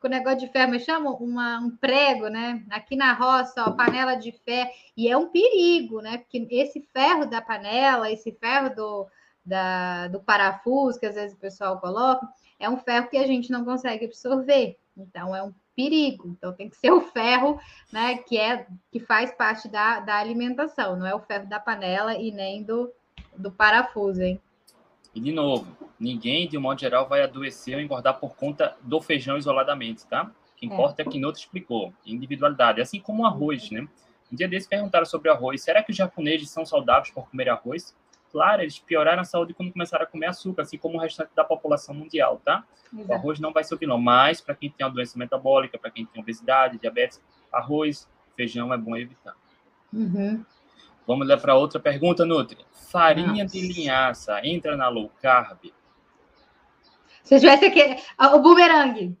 [0.00, 2.64] com o negócio de ferro, me chama uma, um prego, né?
[2.70, 6.16] Aqui na roça, ó, panela de ferro, e é um perigo, né?
[6.16, 9.06] Porque esse ferro da panela, esse ferro do,
[9.44, 12.26] da, do parafuso, que às vezes o pessoal coloca,
[12.58, 14.78] é um ferro que a gente não consegue absorver.
[14.96, 16.28] Então, é um perigo.
[16.28, 17.60] Então, tem que ser o ferro,
[17.92, 18.16] né?
[18.26, 22.32] Que é que faz parte da, da alimentação, não é o ferro da panela e
[22.32, 22.90] nem do,
[23.36, 24.40] do parafuso, hein?
[25.14, 29.00] E de novo, ninguém, de um modo geral, vai adoecer ou engordar por conta do
[29.00, 30.24] feijão isoladamente, tá?
[30.24, 33.88] O que importa é, é que Noto explicou, individualidade, assim como o arroz, né?
[34.32, 35.62] Um dia desses perguntaram sobre arroz.
[35.62, 37.94] Será que os japoneses são saudáveis por comer arroz?
[38.30, 41.42] Claro, eles pioraram a saúde quando começaram a comer açúcar, assim como o restante da
[41.42, 42.64] população mundial, tá?
[42.92, 43.10] Exato.
[43.10, 45.90] O arroz não vai ser o vilão, mas para quem tem uma doença metabólica, para
[45.90, 47.20] quem tem obesidade, diabetes,
[47.52, 49.34] arroz, feijão é bom evitar.
[49.92, 50.44] Uhum.
[51.10, 52.64] Vamos ler para outra pergunta, Nutri.
[52.92, 53.46] Farinha Nossa.
[53.46, 55.58] de linhaça entra na low carb?
[57.24, 58.00] Se eu tivesse aqui,
[58.32, 59.18] o bumerangue.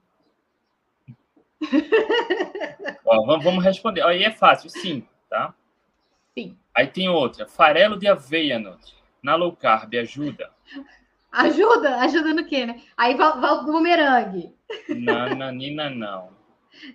[3.04, 4.02] Ó, vamos, vamos responder.
[4.02, 5.52] Aí é fácil, sim, tá?
[6.32, 6.56] Sim.
[6.72, 7.44] Aí tem outra.
[7.48, 8.92] Farelo de aveia, Nutri.
[9.20, 10.48] Na low carb, ajuda?
[11.32, 11.96] Ajuda?
[12.02, 12.80] Ajuda no quê, né?
[12.96, 14.54] Aí vai, o bumerangue.
[14.90, 16.30] Nananina, não.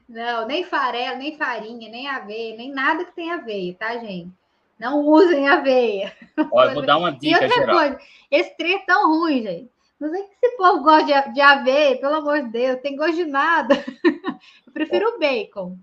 [0.08, 4.32] Não, nem farelo, nem farinha, nem aveia, nem nada que tenha aveia, tá, gente?
[4.80, 6.14] Não usem aveia.
[6.52, 7.78] Olha, vou dar uma dica geral.
[7.78, 9.72] Coisa, esse trem é tão ruim, gente.
[10.00, 13.16] Não sei que esse povo gosta de, de aveia, pelo amor de Deus, tem gosto
[13.16, 13.76] de nada.
[14.68, 15.78] Eu prefiro o bacon.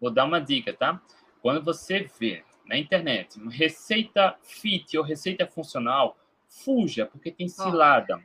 [0.00, 1.00] Vou dar uma dica, tá?
[1.42, 6.16] Quando você vê na internet receita fit ou receita funcional,
[6.48, 8.16] fuja, porque tem cilada.
[8.16, 8.20] Oh.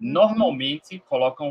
[0.00, 1.50] Normalmente colocam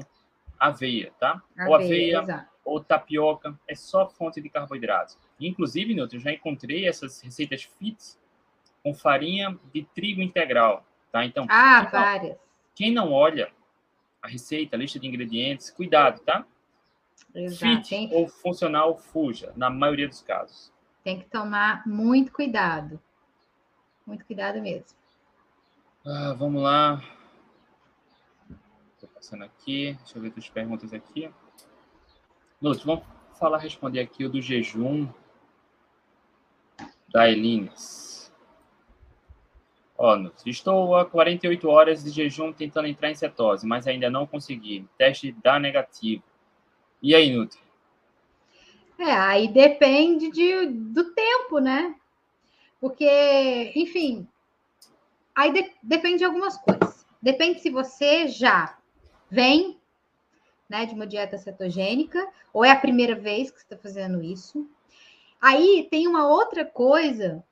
[0.60, 1.42] aveia, tá?
[1.58, 2.50] Aveia, ou aveia, exato.
[2.66, 5.18] ou tapioca, é só fonte de carboidratos.
[5.48, 8.20] Inclusive, Newton, eu já encontrei essas receitas fits
[8.84, 11.26] com farinha de trigo integral, tá?
[11.26, 12.32] Então, ah, quem várias.
[12.32, 12.40] Não,
[12.76, 13.52] quem não olha
[14.22, 16.46] a receita, a lista de ingredientes, cuidado, tá?
[17.34, 17.88] Exato.
[17.88, 20.72] Fit ou funcional, fuja, na maioria dos casos.
[21.04, 23.02] Tem que tomar muito cuidado.
[24.06, 24.98] Muito cuidado mesmo.
[26.06, 27.02] Ah, vamos lá.
[28.94, 29.94] Estou passando aqui.
[30.00, 31.32] Deixa eu ver as perguntas aqui.
[32.62, 33.04] Lúcio, vamos
[33.40, 35.08] falar, responder aqui o do jejum
[37.12, 38.32] da Elines.
[39.98, 44.88] Ó, estou há 48 horas de jejum tentando entrar em cetose, mas ainda não consegui.
[44.98, 46.24] Teste dá negativo.
[47.02, 47.60] E aí, Nutri?
[48.98, 51.96] É, aí depende de, do tempo, né?
[52.80, 54.28] Porque, enfim,
[55.36, 57.06] aí de, depende de algumas coisas.
[57.22, 58.78] Depende se você já
[59.30, 59.80] vem
[60.72, 64.68] né, de uma dieta cetogênica, ou é a primeira vez que você está fazendo isso.
[65.42, 67.44] Aí tem uma outra coisa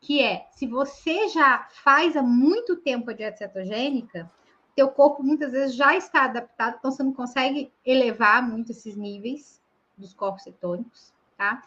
[0.00, 4.30] que é, se você já faz há muito tempo a dieta cetogênica,
[4.76, 9.60] teu corpo muitas vezes já está adaptado, então você não consegue elevar muito esses níveis
[9.96, 11.64] dos corpos cetônicos, tá?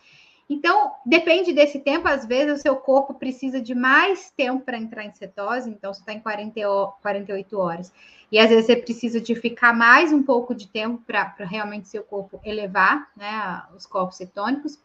[0.49, 5.05] Então, depende desse tempo, às vezes o seu corpo precisa de mais tempo para entrar
[5.05, 6.59] em cetose, então você está em 40,
[7.01, 7.93] 48 horas.
[8.31, 12.03] E às vezes você precisa de ficar mais um pouco de tempo para realmente seu
[12.03, 14.77] corpo elevar né, os corpos cetônicos.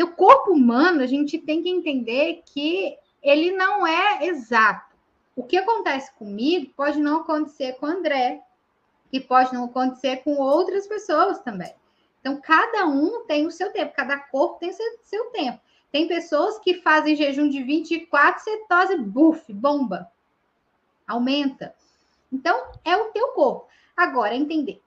[0.00, 4.96] Então, o corpo humano, a gente tem que entender que ele não é exato.
[5.36, 8.42] O que acontece comigo pode não acontecer com o André,
[9.12, 11.74] e pode não acontecer com outras pessoas também.
[12.18, 15.60] Então, cada um tem o seu tempo, cada corpo tem o seu, seu tempo.
[15.92, 20.10] Tem pessoas que fazem jejum de 24, cetose, buf, bomba.
[21.06, 21.74] Aumenta.
[22.32, 23.68] Então, é o teu corpo.
[23.94, 24.80] Agora, entender.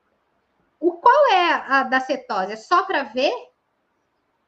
[0.79, 2.53] O qual é a da cetose?
[2.53, 3.52] É só para ver?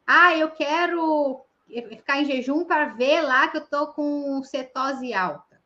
[0.05, 5.61] Ah, eu quero ficar em jejum para ver lá que eu tô com cetose alta.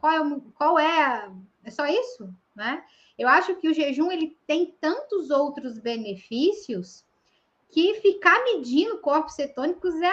[0.00, 1.30] Qual é, qual é,
[1.64, 2.84] é só isso, né?
[3.18, 7.04] Eu acho que o jejum ele tem tantos outros benefícios
[7.68, 10.12] que ficar medindo corpos cetônicos é,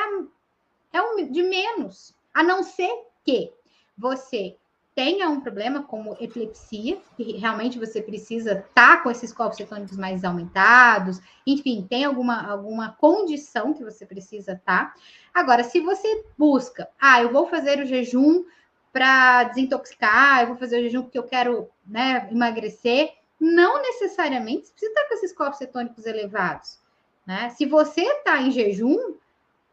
[0.94, 2.92] é um de menos, a não ser
[3.24, 3.54] que
[3.98, 4.58] você
[4.96, 9.98] tenha um problema como epilepsia, que realmente você precisa estar tá com esses corpos cetônicos
[9.98, 14.94] mais aumentados, enfim, tem alguma, alguma condição que você precisa estar.
[14.94, 15.02] Tá.
[15.34, 18.46] Agora, se você busca, ah, eu vou fazer o jejum
[18.94, 23.12] para desintoxicar, eu vou fazer o jejum porque eu quero né, emagrecer.
[23.38, 26.80] Não necessariamente você precisa estar com esses corpos cetônicos elevados.
[27.28, 27.50] Né?
[27.50, 29.16] Se você está em jejum,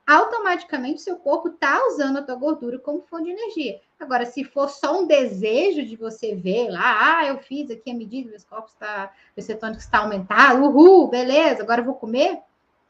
[0.07, 3.81] automaticamente seu corpo está usando a tua gordura como fonte de energia.
[3.99, 7.95] Agora, se for só um desejo de você ver lá, ah, eu fiz aqui a
[7.95, 12.39] medida, meus corpos está, meu cetônico está aumentado, uhul, beleza, agora eu vou comer.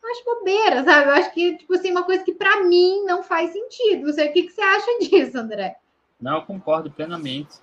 [0.04, 1.10] Acho bobeira, sabe?
[1.10, 4.06] Eu acho que, tipo assim, uma coisa que para mim não faz sentido.
[4.06, 5.76] Não sei o que, que você acha disso, André.
[6.20, 7.60] Não, eu concordo plenamente.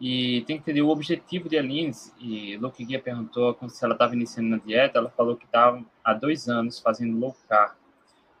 [0.00, 1.92] E tem que entender o objetivo de Aline.
[2.18, 4.98] E Luke Guia perguntou se ela estava iniciando na dieta.
[4.98, 7.76] Ela falou que estava há dois anos fazendo low carb.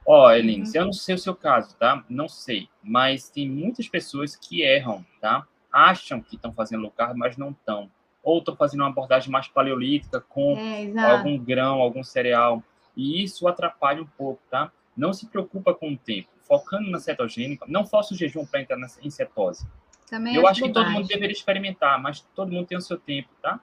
[0.06, 0.72] Ó, oh, Eline, uhum.
[0.74, 2.04] eu não sei o seu caso, tá?
[2.08, 2.68] Não sei.
[2.82, 5.46] Mas tem muitas pessoas que erram, tá?
[5.72, 7.90] Acham que estão fazendo low carb, mas não estão.
[8.22, 12.62] Ou estão fazendo uma abordagem mais paleolítica com é, algum grão, algum cereal.
[12.96, 14.70] E isso atrapalha um pouco, tá?
[14.96, 18.78] Não se preocupa com o tempo focando na cetogênica, não faça o jejum para entrar
[19.02, 19.66] em cetose.
[20.08, 23.28] Também eu acho que todo mundo deveria experimentar, mas todo mundo tem o seu tempo,
[23.42, 23.58] tá?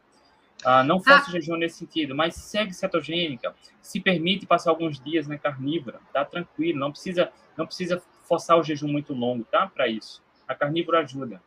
[0.64, 1.32] Ah, não faça ah.
[1.32, 6.80] jejum nesse sentido, mas segue cetogênica, se permite passar alguns dias na carnívora, tá tranquilo,
[6.80, 9.68] não precisa, não precisa forçar o jejum muito longo, tá?
[9.68, 11.42] Para isso, a carnívora ajuda.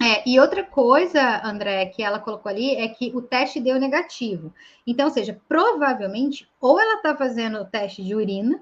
[0.00, 4.52] É, e outra coisa, André, que ela colocou ali é que o teste deu negativo.
[4.86, 8.60] Então, ou seja, provavelmente, ou ela está fazendo o teste de urina,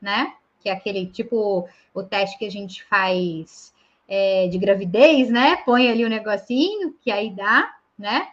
[0.00, 0.34] né?
[0.60, 3.72] que é aquele tipo o teste que a gente faz
[4.06, 5.56] é, de gravidez, né?
[5.64, 8.28] Põe ali o um negocinho, que aí dá, né?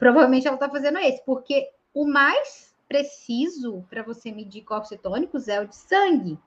[0.00, 5.60] Provavelmente ela está fazendo esse, porque o mais preciso para você medir corpos cetônicos é
[5.60, 6.38] o de sangue,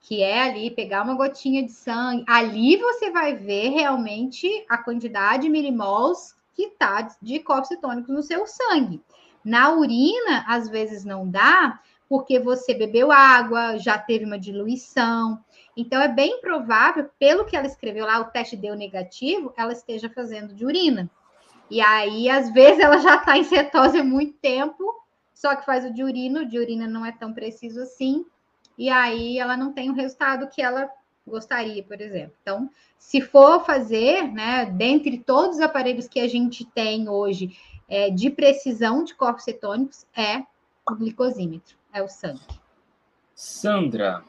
[0.00, 2.24] que é ali pegar uma gotinha de sangue.
[2.28, 8.24] Ali você vai ver realmente a quantidade de milimols que está de corpos cetônicos no
[8.24, 9.00] seu sangue.
[9.44, 15.38] Na urina, às vezes não dá, porque você bebeu água, já teve uma diluição.
[15.76, 20.10] Então, é bem provável, pelo que ela escreveu lá, o teste deu negativo, ela esteja
[20.10, 21.08] fazendo de urina.
[21.70, 24.82] E aí, às vezes, ela já está em cetose há muito tempo,
[25.32, 28.26] só que faz o de urina, o de urina não é tão preciso assim,
[28.76, 30.90] e aí ela não tem o resultado que ela
[31.26, 32.34] gostaria, por exemplo.
[32.42, 37.56] Então, se for fazer, né, dentre todos os aparelhos que a gente tem hoje
[37.88, 40.42] é, de precisão de corpos cetônicos, é
[40.88, 41.76] o glicosímetro.
[41.92, 42.40] É o sangue.
[43.34, 44.22] Sandra,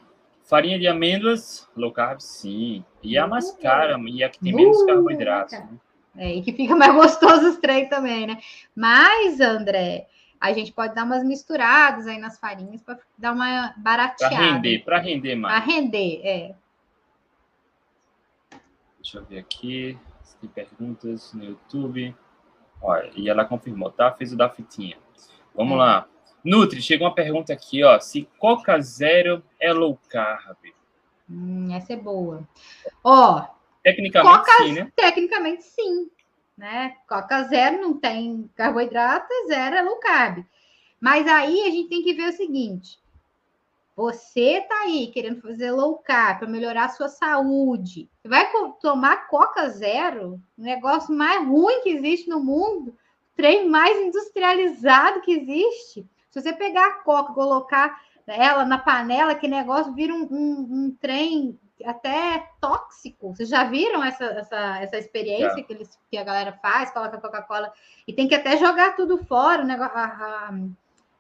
[0.44, 2.84] farinha de amêndoas, low carb, sim.
[3.04, 5.54] E a mais cara, e a que tem menos uh, carboidratos.
[5.54, 5.70] Né?
[6.16, 8.38] É, e que fica mais gostoso os trem também, né?
[8.76, 10.08] Mas, André,
[10.40, 14.36] a gente pode dar umas misturadas aí nas farinhas para dar uma barateada.
[14.36, 15.64] Para render, para render mais.
[15.64, 16.56] Para render, é.
[18.98, 22.16] Deixa eu ver aqui se tem perguntas no YouTube.
[22.82, 24.12] Olha, e ela confirmou, tá?
[24.12, 24.98] Fez o da fitinha.
[25.54, 25.78] Vamos é.
[25.78, 26.08] lá.
[26.44, 28.00] Nutri, chegou uma pergunta aqui, ó.
[28.00, 30.58] Se Coca Zero é low carb?
[31.30, 32.48] Hum, essa é boa.
[33.04, 33.46] Ó,
[33.84, 34.92] tecnicamente Coca, sim, né?
[34.96, 36.10] Tecnicamente sim,
[36.58, 36.96] né?
[37.08, 40.46] Coca Zero não tem carboidrato, zero é low carb.
[41.00, 43.00] Mas aí a gente tem que ver o seguinte:
[43.96, 49.70] você tá aí querendo fazer low carb para melhorar a sua saúde, vai tomar Coca
[49.70, 52.96] Zero, o negócio mais ruim que existe no mundo,
[53.36, 56.08] trem mais industrializado que existe.
[56.30, 60.98] Se você pegar a coca, colocar ela na panela, que negócio vira um, um, um
[61.00, 63.36] trem até tóxico.
[63.36, 67.72] Vocês já viram essa, essa, essa experiência que, eles, que a galera faz, coloca Coca-Cola
[68.08, 70.54] e tem que até jogar tudo fora, o negócio, a, a,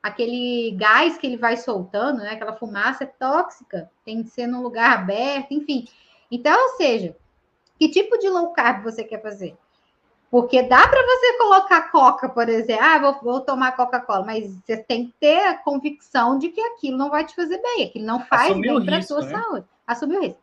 [0.02, 2.32] aquele gás que ele vai soltando, né?
[2.32, 5.88] Aquela fumaça é tóxica, tem que ser num lugar aberto, enfim.
[6.32, 7.16] Então, ou seja,
[7.78, 9.58] que tipo de low carb você quer fazer?
[10.32, 14.78] Porque dá para você colocar coca, por exemplo, ah, vou, vou tomar Coca-Cola, mas você
[14.78, 18.22] tem que ter a convicção de que aquilo não vai te fazer bem, aquilo não
[18.22, 19.30] faz Assumir bem para a sua né?
[19.30, 19.66] saúde.
[19.86, 20.42] Assumir o risco.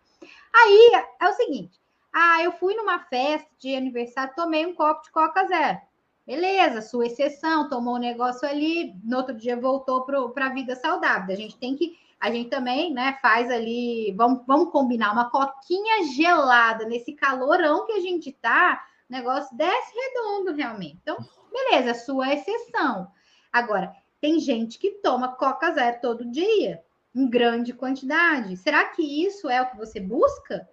[0.60, 0.90] Aí
[1.20, 1.80] é o seguinte:
[2.12, 5.78] ah, eu fui numa festa de aniversário, tomei um copo de Coca Zero.
[6.26, 11.34] Beleza, sua exceção, tomou um negócio ali, no outro dia voltou para a vida saudável.
[11.34, 16.04] A gente tem que, a gente também, né, faz ali, vamos, vamos combinar uma coquinha
[16.12, 20.98] gelada nesse calorão que a gente tá, negócio desce redondo realmente.
[21.00, 21.16] Então,
[21.50, 23.10] beleza, sua exceção.
[23.50, 26.82] Agora, tem gente que toma Coca Zero todo dia,
[27.14, 28.56] em grande quantidade.
[28.56, 30.68] Será que isso é o que você busca?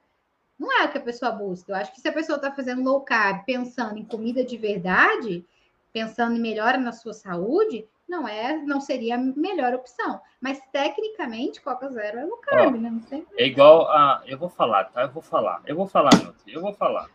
[0.57, 1.71] não é o que a pessoa busca.
[1.71, 5.45] Eu acho que se a pessoa está fazendo low carb pensando em comida de verdade,
[5.93, 10.21] pensando em melhora na sua saúde, não é, não seria a melhor opção.
[10.39, 12.89] Mas tecnicamente, Coca Zero é low carb, Ó, né?
[12.89, 13.25] Não sei.
[13.37, 14.23] É igual a.
[14.25, 15.03] Eu vou falar, tá?
[15.03, 15.61] Eu vou falar.
[15.65, 16.53] Eu vou falar, Nutri.
[16.53, 17.09] Eu vou falar.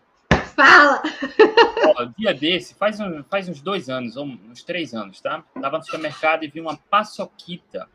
[0.54, 1.00] Fala!
[1.96, 5.42] Ó, dia desse, faz, um, faz uns dois anos, uns três anos, tá?
[5.58, 7.88] Tava no supermercado e vi uma paçoquita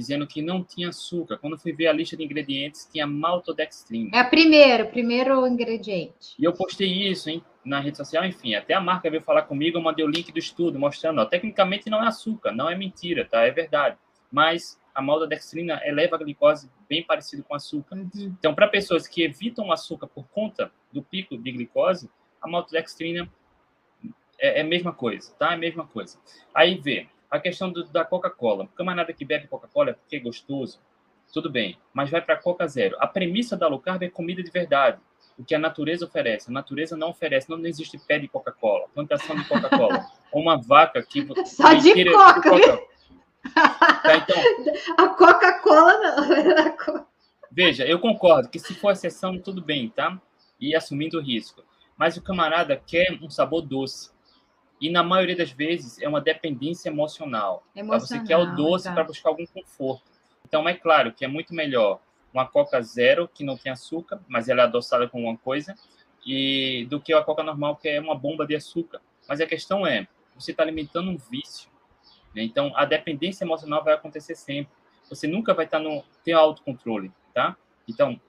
[0.00, 1.36] dizendo que não tinha açúcar.
[1.36, 4.10] Quando fui ver a lista de ingredientes, tinha maltodextrina.
[4.14, 6.34] É o primeiro, primeiro ingrediente.
[6.38, 9.76] E eu postei isso hein, na rede social, enfim, até a marca veio falar comigo,
[9.76, 13.26] eu mandei o link do estudo mostrando, ó, tecnicamente não é açúcar, não é mentira,
[13.26, 13.42] tá?
[13.42, 13.98] É verdade.
[14.32, 17.96] Mas a maltodextrina eleva a glicose bem parecido com açúcar.
[17.96, 18.34] Uhum.
[18.38, 22.08] Então, para pessoas que evitam o açúcar por conta do pico de glicose,
[22.40, 23.30] a maltodextrina
[24.38, 25.50] é, é a mesma coisa, tá?
[25.50, 26.18] É a mesma coisa.
[26.54, 28.68] Aí vê, a questão do, da Coca-Cola.
[28.74, 30.80] Camarada que bebe Coca-Cola porque é gostoso,
[31.32, 32.96] tudo bem, mas vai para Coca Zero.
[32.98, 34.98] A premissa da low carb é comida de verdade,
[35.38, 36.50] o que a natureza oferece.
[36.50, 41.26] A natureza não oferece, não existe pé de Coca-Cola, plantação de Coca-Cola, uma vaca que...
[41.46, 42.90] Só de Coca, Coca.
[43.54, 44.36] Tá, então,
[44.98, 47.06] a Coca-Cola não.
[47.50, 50.20] Veja, eu concordo que se for exceção, tudo bem, tá?
[50.60, 51.64] E assumindo o risco.
[51.96, 54.10] Mas o camarada quer um sabor doce.
[54.80, 57.62] E na maioria das vezes é uma dependência emocional.
[57.74, 58.94] emocional você quer o doce tá.
[58.94, 60.10] para buscar algum conforto.
[60.46, 62.00] Então é claro que é muito melhor
[62.32, 65.74] uma Coca zero que não tem açúcar, mas ela é adoçada com alguma coisa,
[66.24, 69.00] e do que a Coca normal que é uma bomba de açúcar.
[69.28, 71.70] Mas a questão é, você está alimentando um vício.
[72.34, 72.42] Né?
[72.42, 74.72] Então a dependência emocional vai acontecer sempre.
[75.08, 77.56] Você nunca vai estar tá no ter autocontrole, tá?
[77.86, 78.20] Então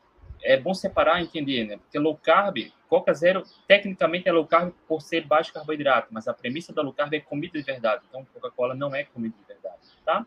[0.44, 1.78] é bom separar e entender, né?
[1.78, 2.58] Porque low carb,
[2.90, 6.94] Coca Zero, tecnicamente é low carb por ser baixo carboidrato, mas a premissa da low
[6.94, 8.04] carb é comida de verdade.
[8.10, 10.26] Então, Coca-Cola não é comida de verdade, tá?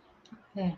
[0.57, 0.73] É.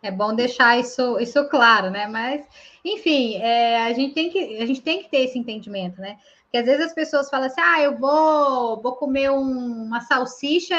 [0.00, 2.06] É bom deixar isso, isso claro, né?
[2.06, 2.46] Mas,
[2.84, 6.18] enfim, é, a, gente tem que, a gente tem que ter esse entendimento, né?
[6.44, 10.76] Porque às vezes as pessoas falam assim: ah, eu vou, vou comer um, uma salsicha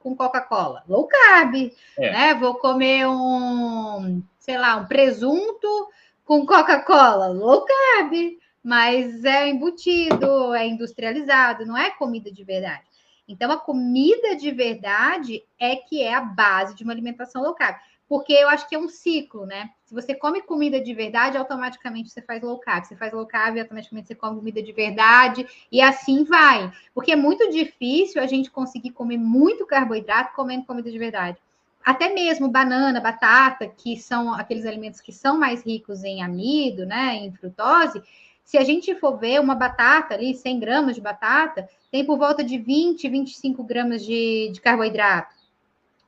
[0.00, 2.12] com Coca-Cola, low carb, é.
[2.12, 2.34] né?
[2.34, 5.88] Vou comer um, sei lá, um presunto
[6.26, 12.82] com Coca-Cola, low carb, mas é embutido, é industrializado, não é comida de verdade.
[13.28, 17.76] Então, a comida de verdade é que é a base de uma alimentação low carb.
[18.08, 19.70] Porque eu acho que é um ciclo, né?
[19.84, 22.84] Se você come comida de verdade, automaticamente você faz low carb.
[22.84, 26.72] Você faz low carb, automaticamente você come comida de verdade, e assim vai.
[26.92, 31.38] Porque é muito difícil a gente conseguir comer muito carboidrato comendo comida de verdade
[31.86, 37.14] até mesmo banana, batata, que são aqueles alimentos que são mais ricos em amido, né,
[37.14, 38.02] em frutose,
[38.44, 42.42] se a gente for ver uma batata ali, 100 gramas de batata, tem por volta
[42.42, 45.32] de 20, 25 gramas de, de carboidrato.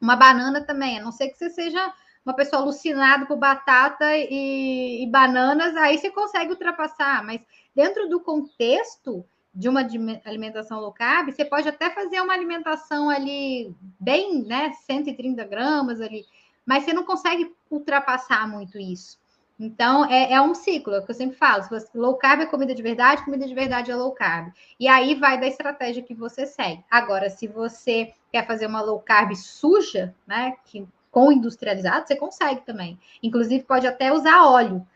[0.00, 1.94] Uma banana também, a não ser que você seja
[2.26, 7.40] uma pessoa alucinada por batata e, e bananas, aí você consegue ultrapassar, mas
[7.74, 9.80] dentro do contexto, de uma
[10.24, 16.24] alimentação low carb, você pode até fazer uma alimentação ali bem, né, 130 gramas ali,
[16.64, 19.18] mas você não consegue ultrapassar muito isso.
[19.58, 21.64] Então, é, é um ciclo, é o que eu sempre falo.
[21.64, 24.52] Se você, low carb é comida de verdade, comida de verdade é low carb.
[24.78, 26.84] E aí vai da estratégia que você segue.
[26.88, 32.60] Agora, se você quer fazer uma low carb suja, né, que, com industrializado, você consegue
[32.60, 33.00] também.
[33.20, 34.86] Inclusive, pode até usar óleo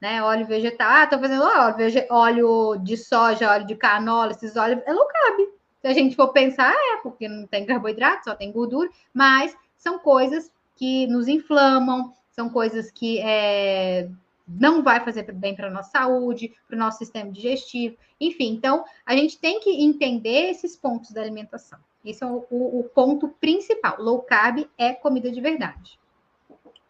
[0.00, 0.22] né?
[0.22, 4.92] Óleo vegetal, ah, tô fazendo óleo, óleo de soja, óleo de canola, esses óleos, é
[4.92, 5.48] low carb.
[5.80, 9.98] Se a gente for pensar, é, porque não tem carboidrato, só tem gordura, mas são
[9.98, 14.08] coisas que nos inflamam, são coisas que é,
[14.46, 18.52] não vai fazer bem para a nossa saúde, para o nosso sistema digestivo, enfim.
[18.52, 21.78] Então, a gente tem que entender esses pontos da alimentação.
[22.04, 24.00] Esse é o, o, o ponto principal.
[24.00, 25.98] Low carb é comida de verdade.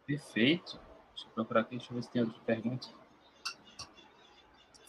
[0.06, 0.80] Perfeito.
[1.14, 2.88] Deixa eu procurar aqui, deixa eu ver se tem outra pergunta.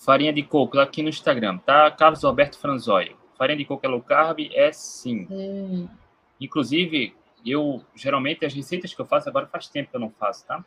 [0.10, 1.92] Farinha de coco, aqui no Instagram, tá?
[1.92, 3.16] Carlos Alberto Franzói.
[3.38, 4.40] Farinha de coco é low carb?
[4.56, 5.28] É sim.
[5.30, 5.88] Hum.
[6.42, 10.48] Inclusive, eu, geralmente, as receitas que eu faço, agora faz tempo que eu não faço,
[10.48, 10.66] tá?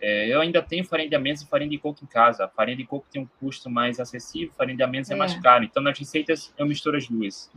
[0.00, 2.46] É, eu ainda tenho farinha de amêndoas e farinha de coco em casa.
[2.46, 5.12] A farinha de coco tem um custo mais acessível, farinha de amêndoas é.
[5.12, 5.62] é mais caro.
[5.62, 7.52] Então, nas receitas, eu misturo as duas.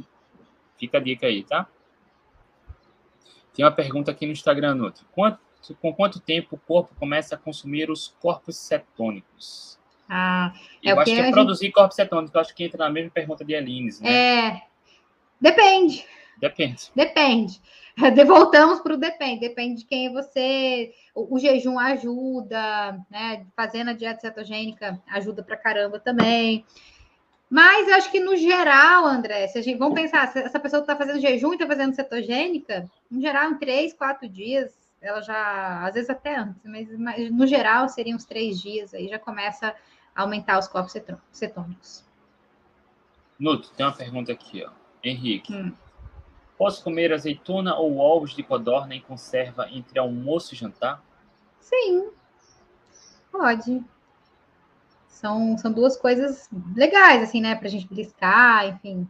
[0.78, 1.66] Fica a dica aí, tá?
[3.54, 5.06] Tem uma pergunta aqui no Instagram, Nutri.
[5.14, 5.40] Quanto,
[5.80, 9.82] com quanto tempo o corpo começa a consumir os corpos cetônicos?
[10.10, 11.34] Ah, é eu acho que é gente...
[11.34, 12.34] produzir corpos cetônicos.
[12.34, 14.10] Eu acho que entra na mesma pergunta de Elines, né?
[14.12, 14.62] É,
[15.40, 16.06] depende.
[16.40, 16.92] Depende.
[16.96, 17.62] Depende.
[18.26, 19.42] Voltamos para o depende.
[19.42, 20.92] Depende de quem você.
[21.16, 23.46] O, o, jejum ajuda, né?
[23.56, 26.66] Fazendo a dieta cetogênica ajuda para caramba também.
[27.50, 30.82] Mas eu acho que no geral, André, se a gente vamos pensar, se essa pessoa
[30.82, 35.86] está fazendo jejum e está fazendo cetogênica, no geral, em três, quatro dias, ela já,
[35.86, 39.76] às vezes até antes, mas, mas no geral seriam uns três dias, aí já começa
[40.16, 40.94] aumentar os corpos
[41.32, 42.06] cetônicos.
[43.40, 44.72] Nuto, tem uma pergunta aqui, ó.
[45.04, 45.54] Henrique.
[45.54, 45.74] Hum.
[46.58, 51.04] Posso comer azeitona ou ovos de codorna em conserva entre almoço e jantar?
[51.60, 52.10] Sim,
[53.32, 53.84] pode.
[55.08, 57.56] São, são duas coisas legais, assim, né?
[57.56, 59.08] Pra gente beliscar, enfim.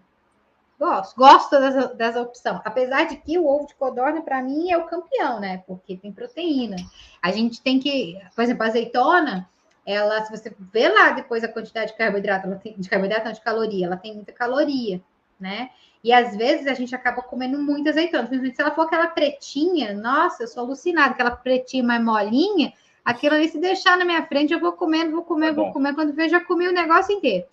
[0.80, 2.62] Gosto, gosto dessa, dessa opção.
[2.66, 5.64] Apesar de que o ovo de codorna, para mim, é o campeão, né?
[5.68, 6.76] Porque tem proteína.
[7.22, 9.50] A gente tem que, por exemplo, azeitona,
[9.86, 13.34] ela, se você vê lá depois a quantidade de carboidrato, ela tem, de carboidrato, não,
[13.34, 15.02] de caloria, ela tem muita caloria,
[15.40, 15.70] né?
[16.04, 18.28] E às vezes a gente acaba comendo muita azeitona.
[18.28, 22.74] Principalmente se ela for aquela pretinha, nossa, eu sou alucinada, aquela pretinha mais molinha,
[23.04, 25.96] aquilo ali, se deixar na minha frente, eu vou comendo, vou comer, tá vou comer.
[25.96, 27.46] Quando vejo, já comi o negócio inteiro.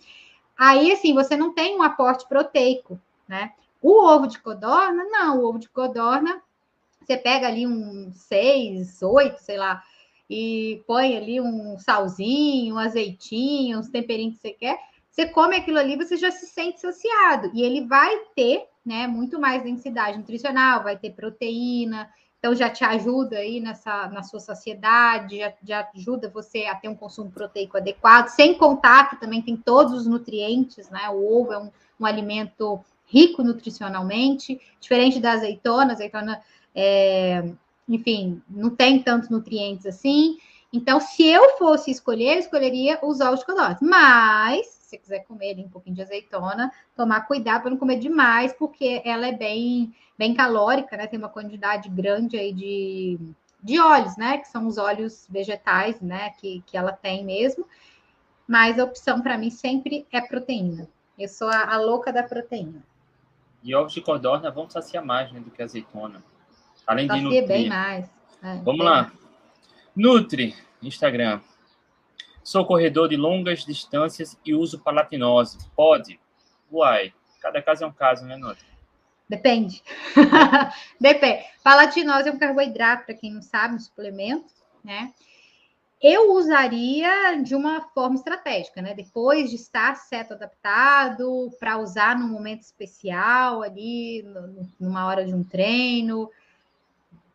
[0.58, 3.52] Aí, assim, você não tem um aporte proteico, né?
[3.80, 5.38] O ovo de codorna, não.
[5.38, 6.42] O ovo de codorna,
[7.00, 9.82] você pega ali um seis, oito, sei lá,
[10.30, 14.78] e põe ali um salzinho, um azeitinho, uns temperinhos que você quer
[15.10, 17.50] você come aquilo ali, você já se sente saciado.
[17.52, 22.08] E ele vai ter, né, muito mais densidade nutricional, vai ter proteína,
[22.38, 26.88] então já te ajuda aí nessa na sua saciedade, já, já ajuda você a ter
[26.88, 31.10] um consumo proteico adequado, sem contar que também tem todos os nutrientes, né?
[31.10, 36.40] O ovo é um, um alimento rico nutricionalmente, diferente da azeitona, azeitona,
[36.74, 37.44] é,
[37.90, 40.38] enfim, não tem tantos nutrientes assim.
[40.72, 43.80] Então, se eu fosse escolher, eu escolheria os ovos de.
[43.82, 49.02] Mas você quiser comer um pouquinho de azeitona, tomar cuidado para não comer demais, porque
[49.04, 51.08] ela é bem, bem calórica, né?
[51.08, 53.18] Tem uma quantidade grande aí de,
[53.60, 54.38] de óleos, né?
[54.38, 56.30] Que são os óleos vegetais, né?
[56.30, 57.66] Que, que ela tem mesmo.
[58.46, 60.88] Mas a opção para mim sempre é proteína.
[61.18, 62.82] Eu sou a, a, louca da proteína.
[63.62, 66.22] E ovos de codorna vão saciar mais né, do que azeitona.
[66.90, 67.46] Além de nutrir.
[67.46, 68.10] bem mais.
[68.42, 69.02] É, Vamos lá.
[69.02, 69.12] Mais.
[69.94, 71.40] Nutri, Instagram.
[72.42, 75.58] Sou corredor de longas distâncias e uso palatinose.
[75.76, 76.18] Pode?
[76.70, 78.58] Uai, cada caso é um caso, né, Nota?
[79.28, 79.84] Depende.
[81.00, 81.44] Depende.
[81.62, 85.12] Palatinose é um carboidrato, para quem não sabe, um suplemento, né?
[86.02, 88.94] Eu usaria de uma forma estratégica, né?
[88.94, 94.24] Depois de estar certo adaptado, para usar num momento especial, ali,
[94.80, 96.28] numa hora de um treino.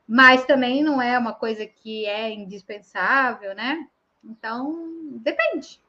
[0.07, 3.87] Mas também não é uma coisa que é indispensável, né?
[4.23, 4.89] Então,
[5.21, 5.79] depende.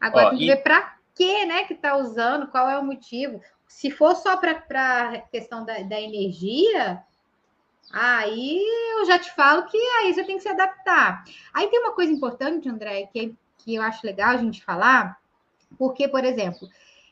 [0.00, 0.48] Agora Ó, tem que e...
[0.48, 3.40] ver para que, né, que está usando, qual é o motivo.
[3.66, 4.52] Se for só para
[5.12, 7.02] a questão da, da energia,
[7.92, 8.62] aí
[8.98, 11.24] eu já te falo que aí você tem que se adaptar.
[11.54, 15.18] Aí tem uma coisa importante, André, que, que eu acho legal a gente falar,
[15.78, 16.68] porque, por exemplo,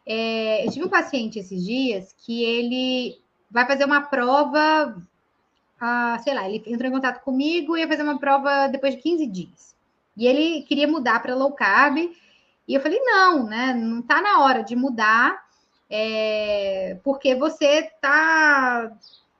[0.07, 3.19] é, eu tive um paciente esses dias que ele
[3.51, 4.97] vai fazer uma prova,
[6.23, 9.27] sei lá, ele entrou em contato comigo e ia fazer uma prova depois de 15
[9.27, 9.75] dias.
[10.17, 11.99] E ele queria mudar para low carb.
[11.99, 13.75] E eu falei, não, né?
[13.75, 15.45] Não está na hora de mudar,
[15.91, 18.91] é, porque você tá,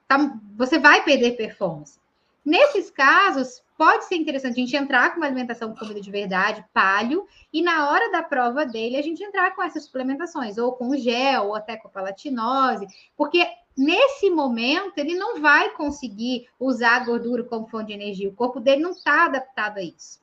[0.07, 1.99] tá, você vai perder performance.
[2.45, 6.65] Nesses casos, pode ser interessante a gente entrar com uma alimentação com comida de verdade,
[6.73, 10.95] palio, e na hora da prova dele, a gente entrar com essas suplementações, ou com
[10.95, 13.47] gel, ou até com palatinose, porque
[13.77, 18.59] nesse momento ele não vai conseguir usar a gordura como fonte de energia, o corpo
[18.59, 20.19] dele não está adaptado a isso.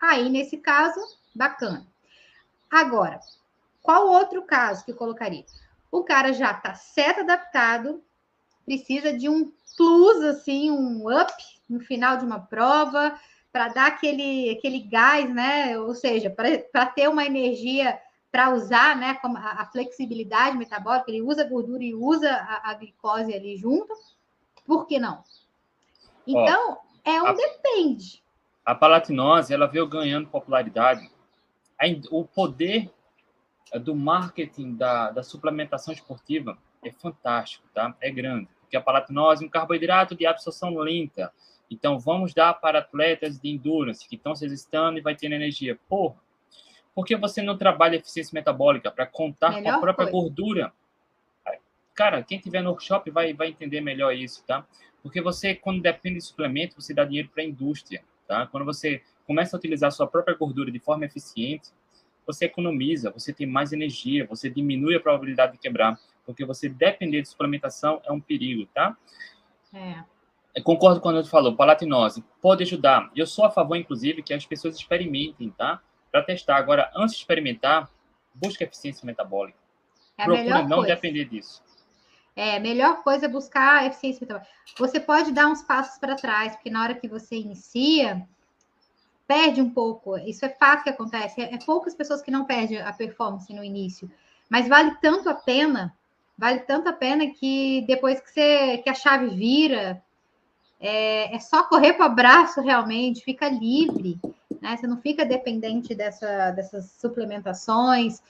[0.00, 0.98] Aí, nesse caso,
[1.34, 1.86] bacana.
[2.70, 3.20] Agora,
[3.82, 5.44] qual outro caso que eu colocaria?
[5.90, 8.02] O cara já está certo adaptado,
[8.64, 11.32] precisa de um plus, assim, um up
[11.72, 13.18] no final de uma prova,
[13.52, 15.78] para dar aquele, aquele gás, né?
[15.78, 17.98] Ou seja, para ter uma energia
[18.30, 19.14] para usar, né?
[19.14, 23.92] Como a, a, flexibilidade metabólica, ele usa gordura e usa a, a glicose ali junto.
[24.66, 25.22] Por que não?
[26.26, 27.32] Então, Ó, é um a...
[27.32, 28.22] depende
[28.64, 31.10] a palatinose ela veio ganhando popularidade.
[32.10, 32.90] O poder
[33.80, 37.94] do marketing da, da suplementação esportiva é fantástico, tá?
[38.00, 38.48] É grande.
[38.60, 41.32] porque a palatinose é um carboidrato de absorção lenta.
[41.72, 45.78] Então, vamos dar para atletas de endurance que estão se exercitando e vai ter energia.
[45.88, 46.16] Porra,
[46.94, 50.12] por que você não trabalha eficiência metabólica para contar melhor com a própria coisa.
[50.12, 50.72] gordura?
[51.94, 54.66] Cara, quem tiver no workshop vai, vai entender melhor isso, tá?
[55.02, 58.46] Porque você, quando depende de suplemento, você dá dinheiro para a indústria, tá?
[58.46, 61.70] Quando você começa a utilizar a sua própria gordura de forma eficiente,
[62.26, 67.22] você economiza, você tem mais energia, você diminui a probabilidade de quebrar, porque você depender
[67.22, 68.96] de suplementação é um perigo, tá?
[69.74, 70.04] É.
[70.54, 73.10] Eu concordo com o que falou, palatinose pode ajudar.
[73.16, 75.80] Eu sou a favor, inclusive, que as pessoas experimentem, tá?
[76.10, 76.56] Para testar.
[76.56, 77.88] Agora, antes de experimentar,
[78.34, 79.58] busque eficiência metabólica.
[80.18, 80.94] É Procure não coisa.
[80.94, 81.62] depender disso.
[82.36, 84.52] É, a melhor coisa é buscar eficiência metabólica.
[84.78, 88.26] Você pode dar uns passos para trás, porque na hora que você inicia,
[89.26, 90.18] perde um pouco.
[90.18, 91.40] Isso é fato que acontece.
[91.40, 94.10] É, é poucas pessoas que não perdem a performance no início.
[94.50, 95.96] Mas vale tanto a pena,
[96.36, 100.02] vale tanto a pena que depois que, você, que a chave vira,
[100.82, 104.18] é, é só correr para o abraço realmente, fica livre.
[104.60, 104.76] Né?
[104.76, 108.20] Você não fica dependente dessa, dessas suplementações.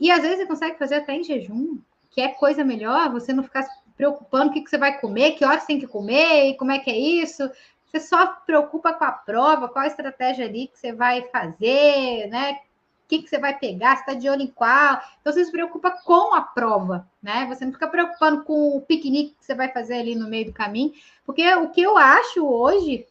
[0.00, 1.78] E às vezes você consegue fazer até em jejum
[2.16, 5.44] quer coisa melhor, você não ficar se preocupando o que, que você vai comer, que
[5.44, 7.48] horas tem que comer, e como é que é isso.
[7.84, 12.58] Você só preocupa com a prova, qual a estratégia ali que você vai fazer, né?
[13.06, 15.00] O que, que você vai pegar, se está de olho em qual.
[15.20, 17.46] Então, você se preocupa com a prova, né?
[17.48, 20.52] Você não fica preocupando com o piquenique que você vai fazer ali no meio do
[20.52, 20.92] caminho.
[21.24, 23.06] Porque o que eu acho hoje,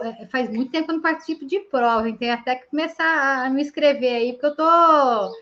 [0.00, 3.50] é, faz muito tempo que eu não participo de prova, então até que começar a
[3.50, 5.32] me inscrever aí, porque eu tô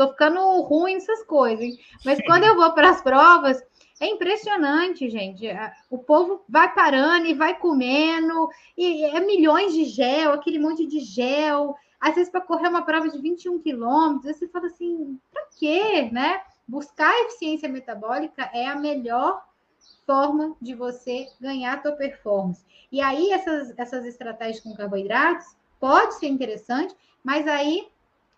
[0.00, 1.78] Tô ficando ruim nessas coisas, hein?
[2.06, 3.62] Mas quando eu vou para as provas,
[4.00, 5.46] é impressionante, gente.
[5.90, 8.48] O povo vai parando e vai comendo,
[8.78, 11.76] e é milhões de gel, aquele monte de gel.
[12.00, 16.40] Às vezes, para correr uma prova de 21 quilômetros, você fala assim: para quê, né?
[16.66, 19.44] Buscar eficiência metabólica é a melhor
[20.06, 22.64] forma de você ganhar a tua performance.
[22.90, 25.46] E aí, essas, essas estratégias com carboidratos
[25.78, 27.88] pode ser interessante, mas aí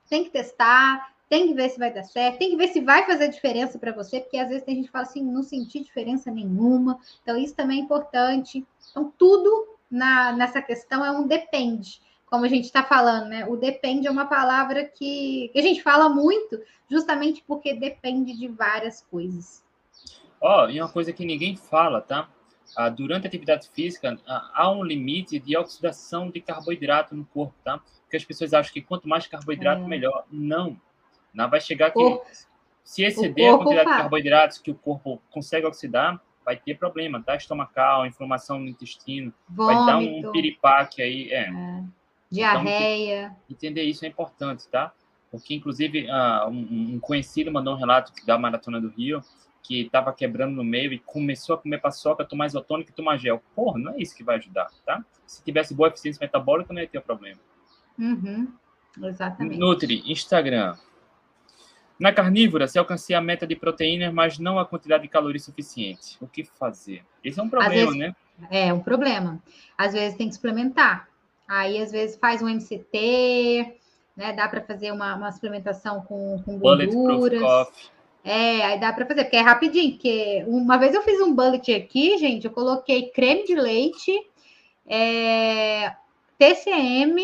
[0.09, 3.07] tem que testar, tem que ver se vai dar certo, tem que ver se vai
[3.07, 6.31] fazer diferença para você, porque às vezes tem gente que fala assim, não senti diferença
[6.31, 6.99] nenhuma.
[7.23, 8.67] Então, isso também é importante.
[8.91, 12.03] Então, tudo na, nessa questão é um depende.
[12.33, 13.47] Como a gente está falando, né?
[13.47, 16.59] O depende é uma palavra que, que a gente fala muito,
[16.91, 19.62] justamente porque depende de várias coisas.
[20.41, 22.30] Ó, oh, e uma coisa que ninguém fala, tá?
[22.74, 27.55] Ah, durante a atividade física, ah, há um limite de oxidação de carboidrato no corpo,
[27.62, 27.78] tá?
[28.05, 29.87] Porque as pessoas acham que quanto mais carboidrato, é.
[29.87, 30.24] melhor.
[30.33, 30.80] Não.
[31.35, 32.20] Não vai chegar que
[32.83, 37.37] se exceder a quantidade de carboidratos que o corpo consegue oxidar, vai ter problema, tá?
[37.37, 39.85] Estomacal, inflamação no intestino, Vômito.
[39.85, 41.51] vai dar um piripaque aí, é.
[41.51, 41.85] é.
[42.33, 43.26] Diarreia.
[43.26, 44.93] Então, entender isso é importante, tá?
[45.30, 49.22] Porque, inclusive, uh, um, um, conhecido mandou um relato da Maratona do Rio,
[49.62, 53.43] que estava quebrando no meio e começou a comer paçoca, tomar isotônico e tomar gel.
[53.55, 55.05] Porra, não é isso que vai ajudar, tá?
[55.26, 57.39] Se tivesse boa eficiência metabólica, não ia ter problema.
[57.99, 58.53] Uhum.
[59.03, 59.59] Exatamente.
[59.59, 60.76] Nutri, Instagram.
[61.99, 66.16] Na carnívora, se alcancei a meta de proteínas, mas não a quantidade de calorias suficiente.
[66.20, 67.05] O que fazer?
[67.22, 68.16] Esse é um problema, vezes, né?
[68.51, 69.41] É um problema.
[69.78, 71.12] Às vezes tem que suplementar.
[71.47, 73.78] Aí, às vezes, faz um MCT,
[74.16, 74.32] né?
[74.32, 77.68] Dá para fazer uma, uma, suplementação com, com gorduras.
[78.24, 79.93] É, aí dá para fazer, porque é rapidinho.
[79.93, 84.12] Porque uma vez eu fiz um bullet aqui, gente, eu coloquei creme de leite,
[84.86, 85.95] é,
[86.38, 87.20] TCM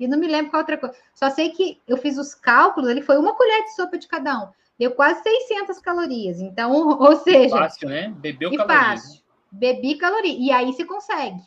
[0.00, 0.96] e não me lembro qual outra coisa.
[1.14, 4.36] Só sei que eu fiz os cálculos, ele foi uma colher de sopa de cada
[4.36, 4.48] um.
[4.76, 6.40] Deu quase 600 calorias.
[6.40, 7.56] Então, ou seja...
[7.56, 8.12] Fácil, né?
[8.18, 9.02] Bebeu calorias.
[9.02, 9.22] Fácil.
[9.50, 10.36] Bebi caloria.
[10.36, 11.40] E aí se consegue,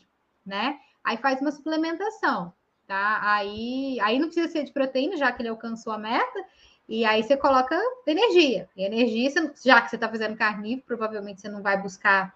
[0.46, 0.78] né?
[1.06, 2.52] Aí faz uma suplementação,
[2.88, 3.20] tá?
[3.22, 6.46] Aí, aí não precisa ser de proteína, já que ele alcançou a meta.
[6.90, 8.68] E aí você coloca energia.
[8.76, 9.30] E energia,
[9.64, 12.36] já que você está fazendo carnívoro, provavelmente você não vai buscar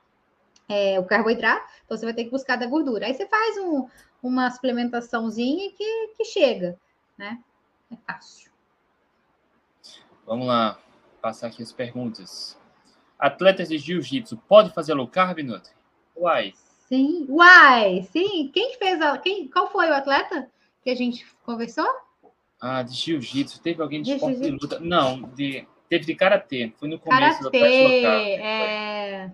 [0.70, 3.08] é, o carboidrato, então você vai ter que buscar da gordura.
[3.08, 3.90] Aí você faz um,
[4.22, 6.78] uma suplementaçãozinha que, que chega,
[7.18, 7.40] né?
[7.92, 8.52] É fácil.
[10.28, 10.80] Vamos lá,
[11.20, 12.56] passar aqui as perguntas.
[13.18, 15.74] Atletas de jiu-jitsu pode fazer low carb, Nutri?
[16.16, 16.54] Uai.
[16.90, 18.50] Sim, uai, sim.
[18.52, 19.16] Quem fez a.
[19.20, 20.50] Quem, qual foi o atleta
[20.84, 21.88] que a gente conversou?
[22.60, 23.62] Ah, de jiu-jitsu.
[23.62, 24.80] Teve alguém de, de esporte de luta?
[24.80, 26.74] Não, de, teve de karatê.
[26.78, 28.28] Foi no começo karatê, carb.
[28.28, 29.32] É...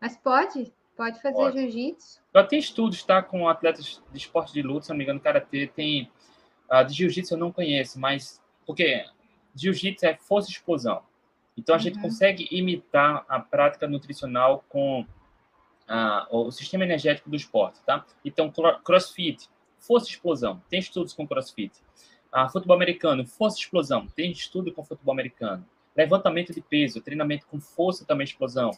[0.00, 0.72] Mas pode?
[0.96, 2.18] Pode fazer jiu-jitsu.
[2.34, 3.22] Já tem estudos, tá?
[3.22, 6.10] Com atletas de esporte de luta, se não me engano, karatê tem.
[6.70, 8.42] Uh, de jiu-jitsu eu não conheço, mas.
[8.64, 9.04] Porque
[9.54, 11.02] jiu-jitsu é força e explosão.
[11.58, 11.84] Então a uhum.
[11.84, 15.06] gente consegue imitar a prática nutricional com
[15.88, 18.04] uh, o sistema energético do esporte, tá?
[18.24, 18.52] Então,
[18.84, 20.62] crossfit, força explosão.
[20.68, 21.72] Tem estudos com crossfit.
[22.34, 24.06] Uh, futebol americano, força explosão.
[24.08, 25.66] Tem estudo com futebol americano.
[25.96, 28.70] Levantamento de peso, treinamento com força também explosão.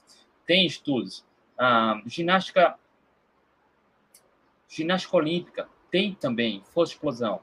[0.46, 1.24] Tem estudos.
[1.59, 2.78] Ah, ginástica,
[4.68, 7.40] ginástica olímpica tem também força explosão.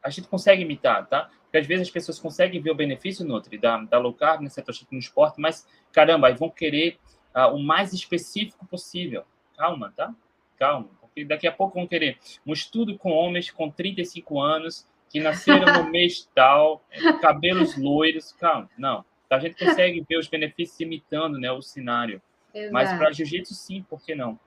[0.00, 1.28] A gente consegue imitar, tá?
[1.42, 4.48] Porque às vezes as pessoas conseguem ver o benefício, Nutri, da, da low carb, né,
[4.48, 7.00] cetogênico no esporte, mas, caramba, aí vão querer
[7.36, 9.22] ah, o mais específico possível.
[9.58, 10.14] Calma, tá?
[10.58, 10.88] Calma.
[11.02, 15.84] Porque daqui a pouco vão querer um estudo com homens com 35 anos, que nasceram
[15.84, 16.82] no mês tal,
[17.20, 18.32] cabelos loiros.
[18.32, 19.04] Calma, não.
[19.28, 22.22] A gente consegue ver os benefícios imitando né, o cenário.
[22.54, 22.72] Exato.
[22.72, 24.40] Mas para jiu-jitsu, sim, por que não?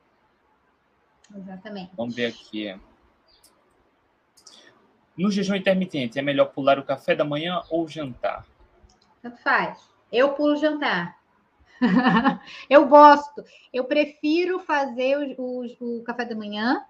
[1.36, 1.92] Exatamente.
[1.96, 2.76] Vamos ver aqui.
[5.16, 8.48] No jejum intermitente, é melhor pular o café da manhã ou jantar?
[9.22, 9.88] Tanto faz.
[10.12, 11.19] Eu pulo jantar.
[12.70, 13.44] eu gosto.
[13.74, 16.84] Eu prefiro fazer o, o, o café da manhã.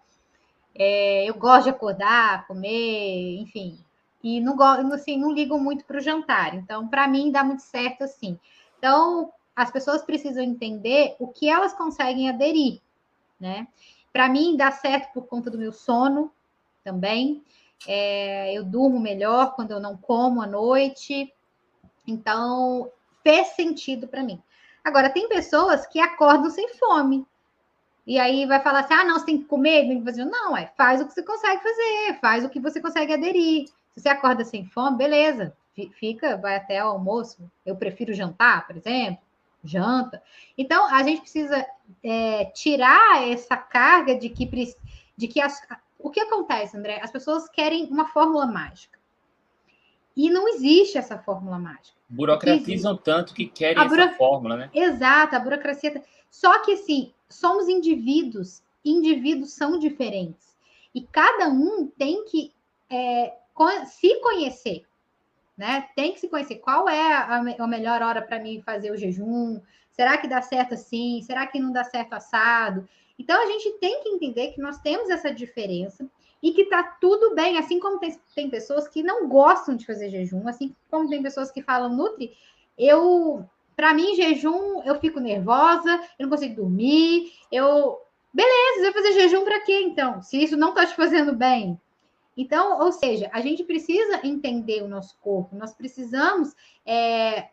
[0.76, 3.80] É, eu gosto de acordar, comer, enfim.
[4.24, 4.62] E não,
[4.94, 6.56] assim, não ligo muito para o jantar.
[6.56, 8.38] Então, para mim, dá muito certo assim.
[8.78, 12.82] Então, as pessoas precisam entender o que elas conseguem aderir,
[13.40, 13.68] né?
[14.12, 16.32] Para mim, dá certo por conta do meu sono
[16.84, 17.44] também.
[17.88, 21.32] É, eu durmo melhor quando eu não como à noite.
[22.08, 22.92] Então,
[23.24, 24.42] fez sentido para mim.
[24.90, 27.24] Agora, tem pessoas que acordam sem fome.
[28.08, 30.26] E aí vai falar assim: ah, não, você tem que comer, tem que fazer.
[30.26, 33.68] Não, é, faz o que você consegue fazer, faz o que você consegue aderir.
[33.92, 35.56] Se você acorda sem fome, beleza,
[35.94, 37.38] fica, vai até o almoço.
[37.64, 39.22] Eu prefiro jantar, por exemplo,
[39.64, 40.24] janta.
[40.58, 41.64] Então, a gente precisa
[42.04, 44.76] é, tirar essa carga de que,
[45.16, 45.62] de que as,
[46.00, 47.00] o que acontece, André?
[47.00, 48.99] As pessoas querem uma fórmula mágica.
[50.20, 51.98] E não existe essa fórmula mágica.
[52.10, 54.02] Burocratizam tanto que querem buro...
[54.02, 54.70] essa fórmula, né?
[54.74, 55.94] Exato, a burocracia.
[55.94, 60.58] Tá- Só que, assim, somos indivíduos, indivíduos são diferentes.
[60.94, 62.52] E cada um tem que
[62.90, 63.34] é,
[63.86, 64.84] se conhecer,
[65.58, 65.88] né?
[65.96, 66.56] Tem que se conhecer.
[66.56, 69.62] Qual é a, a melhor hora para mim fazer o jejum?
[69.90, 71.22] Será que dá certo assim?
[71.22, 72.86] Será que não dá certo assado?
[73.18, 76.06] Então, a gente tem que entender que nós temos essa diferença
[76.42, 80.10] e que tá tudo bem, assim como tem, tem pessoas que não gostam de fazer
[80.10, 82.36] jejum, assim como tem pessoas que falam, Nutri,
[82.78, 88.00] eu, para mim, jejum, eu fico nervosa, eu não consigo dormir, eu.
[88.32, 90.22] Beleza, você vai fazer jejum para quê, então?
[90.22, 91.80] Se isso não tá te fazendo bem.
[92.38, 96.56] Então, ou seja, a gente precisa entender o nosso corpo, nós precisamos.
[96.86, 97.50] É,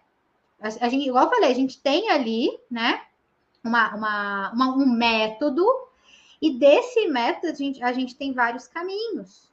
[0.61, 3.01] a, a gente, igual eu falei, a gente tem ali, né?
[3.67, 5.67] uma, uma, uma, um método,
[6.47, 9.53] e desse método a gente, a gente tem vários caminhos.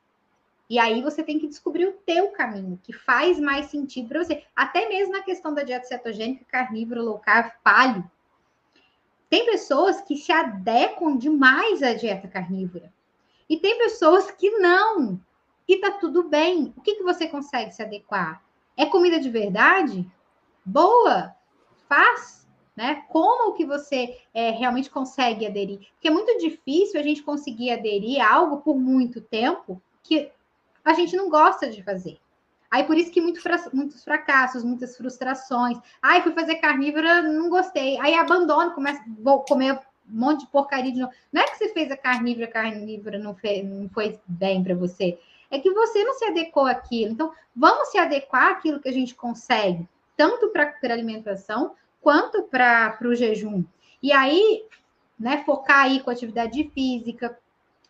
[0.69, 4.43] E aí você tem que descobrir o teu caminho, que faz mais sentido para você.
[4.55, 8.09] Até mesmo na questão da dieta cetogênica, carnívoro, low carb, paleo.
[9.27, 12.93] Tem pessoas que se adequam demais à dieta carnívora.
[13.49, 15.19] E tem pessoas que não.
[15.67, 16.75] E tá tudo bem.
[16.77, 18.43] O que, que você consegue se adequar?
[18.77, 20.07] É comida de verdade?
[20.63, 21.35] Boa!
[21.89, 22.42] Faz
[22.75, 23.03] né?
[23.09, 25.79] Como que você é, realmente consegue aderir?
[25.93, 30.31] Porque é muito difícil a gente conseguir aderir a algo por muito tempo que
[30.83, 32.19] a gente não gosta de fazer.
[32.69, 33.39] Aí por isso que muito,
[33.71, 35.77] muitos fracassos, muitas frustrações.
[36.01, 37.99] Ai, fui fazer carnívora, não gostei.
[37.99, 39.79] Aí abandono, começa vou comer
[40.11, 41.13] um monte de porcaria de novo.
[41.31, 45.19] Não é que você fez a carnívora, a carnívora não, não foi bem para você.
[45.51, 47.11] É que você não se adequou àquilo.
[47.11, 52.99] Então, vamos se adequar àquilo que a gente consegue, tanto para a alimentação, quanto para
[53.01, 53.63] o jejum.
[54.01, 54.65] E aí,
[55.17, 57.39] né, focar aí com atividade física,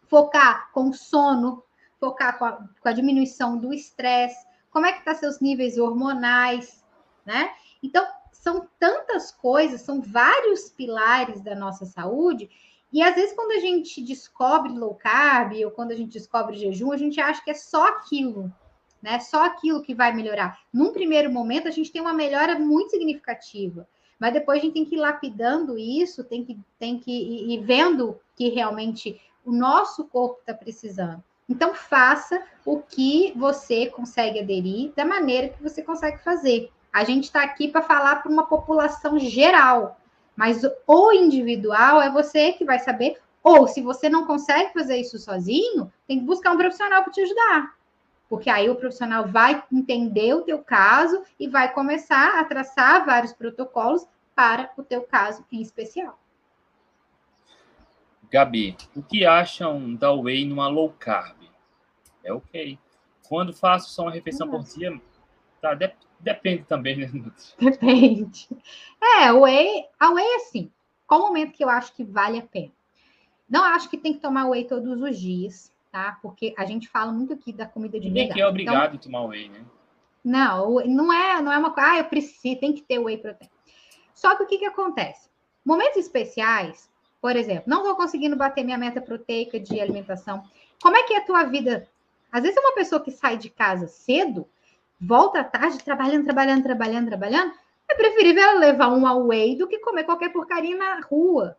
[0.08, 1.64] focar com sono,
[2.00, 6.86] focar com a, com a diminuição do estresse, como é que tá seus níveis hormonais,
[7.26, 7.52] né?
[7.82, 12.50] Então, são tantas coisas, são vários pilares da nossa saúde,
[12.92, 16.92] e às vezes quando a gente descobre low carb ou quando a gente descobre jejum,
[16.92, 18.54] a gente acha que é só aquilo,
[19.02, 19.20] né?
[19.20, 20.60] Só aquilo que vai melhorar.
[20.72, 23.88] Num primeiro momento, a gente tem uma melhora muito significativa.
[24.24, 27.62] Mas depois a gente tem que ir lapidando isso, tem que, tem que ir, ir
[27.62, 31.22] vendo que realmente o nosso corpo está precisando.
[31.50, 36.72] Então, faça o que você consegue aderir da maneira que você consegue fazer.
[36.94, 40.00] A gente está aqui para falar para uma população geral,
[40.38, 43.20] mas o individual é você que vai saber.
[43.44, 47.20] Ou, se você não consegue fazer isso sozinho, tem que buscar um profissional para te
[47.20, 47.74] ajudar.
[48.30, 53.34] Porque aí o profissional vai entender o teu caso e vai começar a traçar vários
[53.34, 56.20] protocolos para o teu caso em especial.
[58.32, 61.38] Gabi, o que acham da whey numa low carb?
[62.24, 62.80] É ok.
[63.28, 65.00] Quando faço só uma refeição por dia,
[65.62, 67.12] tá, de, depende também, né?
[67.60, 68.48] Depende.
[69.02, 70.72] É, whey, a whey é assim.
[71.06, 72.72] Qual o momento que eu acho que vale a pena?
[73.48, 76.18] Não acho que tem que tomar whey todos os dias, tá?
[76.22, 78.42] Porque a gente fala muito aqui da comida de Ninguém verdade.
[78.42, 79.64] é obrigado então, a tomar whey, né?
[80.24, 83.50] Não, não é, não é uma coisa, ah, eu preciso, tem que ter whey protein.
[84.14, 85.30] Só que o que, que acontece?
[85.66, 86.90] Momentos especiais,
[87.22, 90.44] por exemplo, não estou conseguindo bater minha meta proteica de alimentação.
[90.82, 91.88] Como é que é a tua vida?
[92.32, 94.48] Às vezes é uma pessoa que sai de casa cedo,
[95.00, 97.54] volta à tarde, trabalhando, trabalhando, trabalhando, trabalhando.
[97.90, 101.56] É preferível ela levar um away do que comer qualquer porcaria na rua.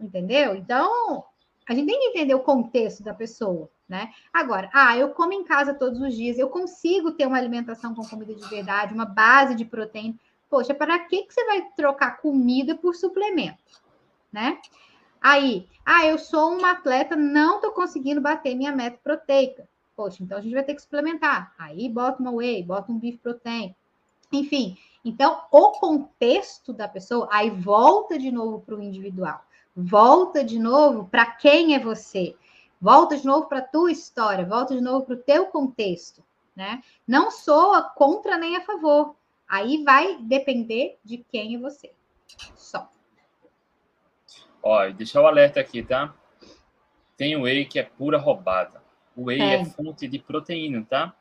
[0.00, 0.56] Entendeu?
[0.56, 1.24] Então,
[1.68, 4.12] a gente tem que entender o contexto da pessoa, né?
[4.32, 8.04] Agora, ah, eu como em casa todos os dias, eu consigo ter uma alimentação com
[8.04, 10.14] comida de verdade, uma base de proteína.
[10.54, 13.58] Poxa, para que, que você vai trocar comida por suplemento,
[14.32, 14.60] né?
[15.20, 19.68] Aí, ah, eu sou uma atleta, não estou conseguindo bater minha meta proteica.
[19.96, 21.52] Poxa, então a gente vai ter que suplementar.
[21.58, 23.74] Aí bota uma whey, bota um beef protein.
[24.30, 29.44] Enfim, então o contexto da pessoa, aí volta de novo para o individual.
[29.74, 32.36] Volta de novo para quem é você.
[32.80, 36.22] Volta de novo para a tua história, volta de novo para o teu contexto,
[36.54, 36.80] né?
[37.04, 39.16] Não soa contra nem a favor.
[39.48, 41.92] Aí vai depender de quem é você.
[42.56, 42.90] Só.
[44.62, 46.14] Ó, deixar o alerta aqui, tá?
[47.16, 48.82] Tem whey que é pura roubada.
[49.14, 51.14] O whey é, é fonte de proteína, tá?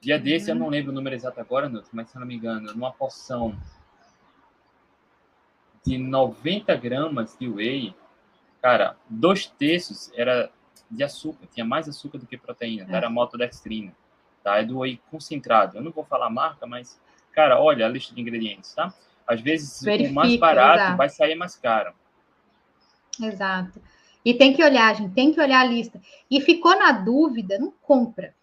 [0.00, 0.22] Dia uhum.
[0.22, 2.92] desse, eu não lembro o número exato agora, mas se eu não me engano, numa
[2.92, 3.56] porção
[5.84, 7.94] de 90 gramas de whey,
[8.60, 10.50] cara, dois terços era
[10.90, 12.96] de açúcar, tinha mais açúcar do que proteína, é.
[12.96, 13.94] era maltodextrina,
[14.42, 14.58] tá?
[14.58, 15.76] É do whey concentrado.
[15.76, 17.00] Eu não vou falar a marca, mas,
[17.32, 18.92] cara, olha a lista de ingredientes, tá?
[19.26, 20.96] Às vezes Verifica, o mais barato exato.
[20.96, 21.92] vai sair mais caro.
[23.20, 23.80] Exato.
[24.24, 26.00] E tem que olhar, gente, tem que olhar a lista.
[26.30, 28.34] E ficou na dúvida, não compra.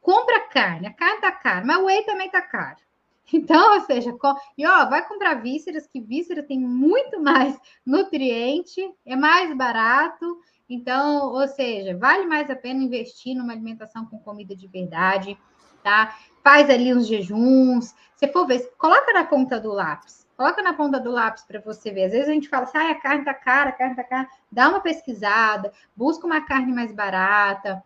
[0.00, 2.78] Compra carne, a carne tá cara, mas o whey também tá caro.
[3.32, 4.16] Então, ou seja,
[4.56, 10.38] e ó, vai comprar vísceras, que víscera tem muito mais nutriente, é mais barato.
[10.70, 15.36] Então, ou seja, vale mais a pena investir numa alimentação com comida de verdade,
[15.82, 16.16] tá?
[16.46, 17.92] Faz ali uns jejuns.
[18.14, 20.24] Se for ver, coloca na ponta do lápis.
[20.36, 22.04] Coloca na ponta do lápis para você ver.
[22.04, 24.28] Às vezes a gente fala assim, ah, a carne tá cara, a carne tá cara.
[24.52, 27.82] Dá uma pesquisada, busca uma carne mais barata,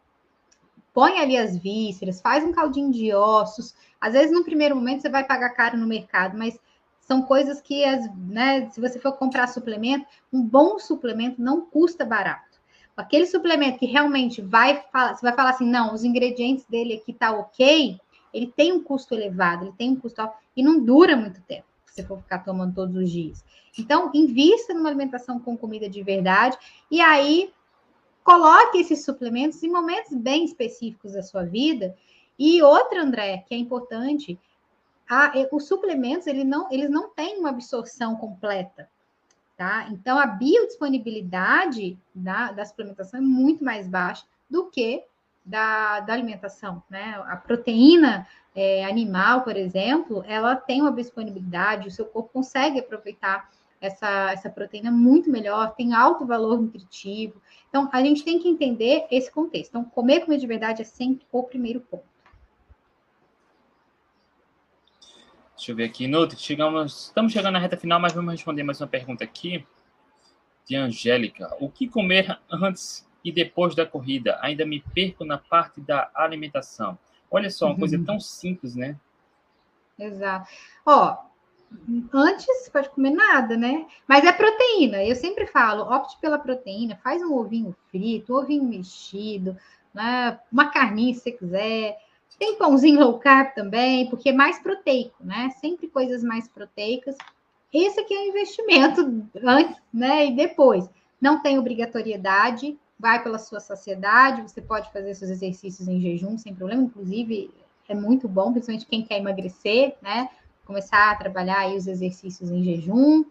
[0.92, 3.74] põe ali as vísceras, faz um caldinho de ossos.
[3.98, 6.60] Às vezes, no primeiro momento, você vai pagar caro no mercado, mas
[7.00, 12.04] são coisas que, as, né, se você for comprar suplemento, um bom suplemento não custa
[12.04, 12.60] barato.
[12.94, 17.32] Aquele suplemento que realmente vai você vai falar assim, não, os ingredientes dele aqui tá
[17.32, 17.98] ok,
[18.32, 21.64] ele tem um custo elevado, ele tem um custo alto, e não dura muito tempo
[21.86, 23.44] se for ficar tomando todos os dias.
[23.78, 26.56] Então, invista numa alimentação com comida de verdade
[26.90, 27.52] e aí
[28.22, 31.96] coloque esses suplementos em momentos bem específicos da sua vida.
[32.38, 34.38] E outra, André, que é importante,
[35.08, 38.88] a, os suplementos ele não, eles não têm uma absorção completa.
[39.56, 39.88] Tá?
[39.90, 45.04] Então, a biodisponibilidade da, da suplementação é muito mais baixa do que
[45.50, 46.82] da, da alimentação.
[46.88, 47.20] Né?
[47.26, 53.50] A proteína é, animal, por exemplo, ela tem uma disponibilidade, o seu corpo consegue aproveitar
[53.80, 57.40] essa, essa proteína muito melhor, tem alto valor nutritivo.
[57.68, 59.70] Então, a gente tem que entender esse contexto.
[59.70, 62.04] Então, comer comida de verdade é sempre o primeiro ponto.
[65.56, 68.80] Deixa eu ver aqui, Nutri, chegamos, estamos chegando na reta final, mas vamos responder mais
[68.80, 69.66] uma pergunta aqui
[70.66, 71.54] de Angélica.
[71.60, 74.38] O que comer antes e depois da corrida?
[74.40, 76.98] Ainda me perco na parte da alimentação.
[77.30, 77.78] Olha só, uma uhum.
[77.78, 78.96] coisa tão simples, né?
[79.98, 80.48] Exato.
[80.84, 81.16] Ó,
[82.12, 83.86] antes pode comer nada, né?
[84.08, 85.04] Mas é proteína.
[85.04, 89.56] Eu sempre falo, opte pela proteína, faz um ovinho frito, um ovinho mexido,
[89.94, 90.38] né?
[90.50, 91.98] uma carninha se você quiser.
[92.38, 95.50] Tem pãozinho low carb também, porque é mais proteico, né?
[95.60, 97.14] Sempre coisas mais proteicas.
[97.72, 100.26] Esse aqui é o investimento antes, né?
[100.26, 100.88] E depois.
[101.20, 106.54] Não tem obrigatoriedade, vai pela sua saciedade, você pode fazer seus exercícios em jejum sem
[106.54, 107.50] problema, inclusive
[107.88, 110.28] é muito bom, principalmente quem quer emagrecer, né?
[110.66, 113.24] Começar a trabalhar aí os exercícios em jejum.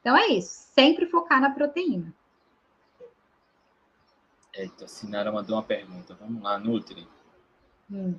[0.00, 2.12] Então é isso, sempre focar na proteína.
[4.54, 6.16] Eita, a Sinara mandou uma pergunta.
[6.18, 7.06] Vamos lá, Nutri.
[7.90, 8.16] Hum.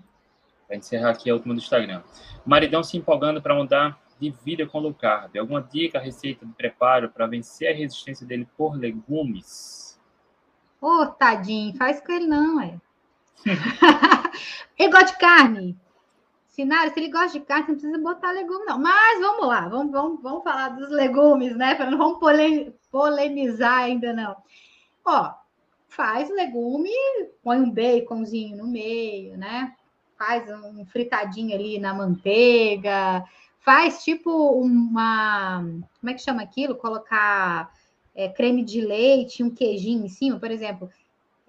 [0.68, 2.04] Para encerrar aqui a última do Instagram.
[2.46, 5.36] Maridão se empolgando para mudar de vida com low carb.
[5.36, 9.91] Alguma dica, receita de preparo para vencer a resistência dele por legumes?
[10.82, 12.76] Ô, oh, tadinho, faz com ele não, é.
[14.78, 15.78] ele gosta de carne.
[16.48, 18.80] Sinara, se ele gosta de carne, não precisa botar legume, não.
[18.80, 21.78] Mas vamos lá, vamos, vamos, vamos falar dos legumes, né?
[21.90, 22.20] Não vamos
[22.90, 24.36] polemizar ainda, não.
[25.06, 25.34] Ó,
[25.88, 26.90] faz legume,
[27.44, 29.76] põe um baconzinho no meio, né?
[30.18, 33.24] Faz um fritadinho ali na manteiga,
[33.60, 35.64] faz tipo uma.
[36.00, 36.76] Como é que chama aquilo?
[36.76, 37.72] Colocar
[38.16, 40.90] é, creme de leite, um queijinho em cima, por exemplo,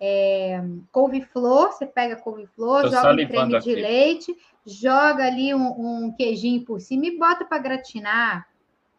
[0.04, 0.60] é,
[0.90, 3.68] couve-flor, você pega couve-flor, joga um creme aqui.
[3.68, 4.36] de leite,
[4.66, 8.48] joga ali um, um, queijinho por cima e bota para gratinar.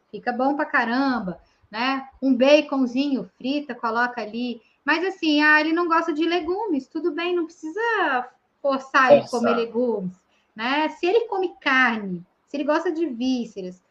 [0.10, 1.42] Fica bom para caramba.
[1.70, 2.08] né?
[2.22, 4.62] Um baconzinho frita, coloca ali.
[4.86, 8.30] Mas assim, ah, ele não gosta de legumes, tudo bem, não precisa
[8.62, 9.12] forçar, forçar.
[9.12, 10.16] ele a comer legumes,
[10.56, 10.88] né?
[10.90, 13.82] Se ele come carne, se ele gosta de vísceras,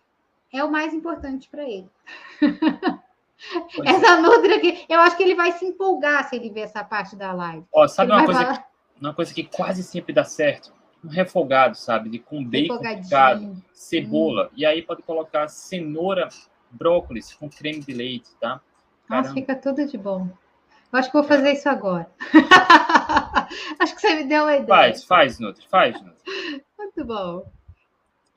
[0.51, 1.91] é o mais importante para ele.
[3.85, 4.21] Essa é.
[4.21, 7.33] Nutri aqui, eu acho que ele vai se empolgar se ele ver essa parte da
[7.33, 7.65] live.
[7.73, 8.59] Ó, sabe uma coisa, falar...
[8.59, 8.65] que,
[9.01, 10.73] uma coisa que quase sempre dá certo?
[11.05, 12.09] Um refogado, sabe?
[12.09, 14.47] De com bacon picado, cebola.
[14.47, 14.57] Hum.
[14.57, 16.29] E aí pode colocar cenoura,
[16.71, 18.61] brócolis com creme de leite, tá?
[19.09, 19.29] Caramba.
[19.29, 20.29] Nossa, fica tudo de bom.
[20.93, 22.07] Eu acho que vou fazer isso agora.
[23.81, 24.67] acho que você me deu uma ideia.
[24.67, 26.63] Faz, faz, Nutri, faz, Nutri.
[26.79, 27.51] Muito bom.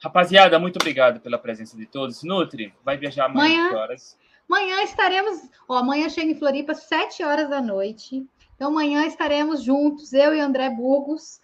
[0.02, 2.24] Rapaziada, muito obrigado pela presença de todos.
[2.24, 4.18] Nutri, vai viajar amanhã, amanhã horas?
[4.50, 5.50] Amanhã estaremos.
[5.68, 8.26] Ó, amanhã chega em Floripa às 7 horas da noite.
[8.56, 11.42] Então, amanhã estaremos juntos, eu e André Burgos.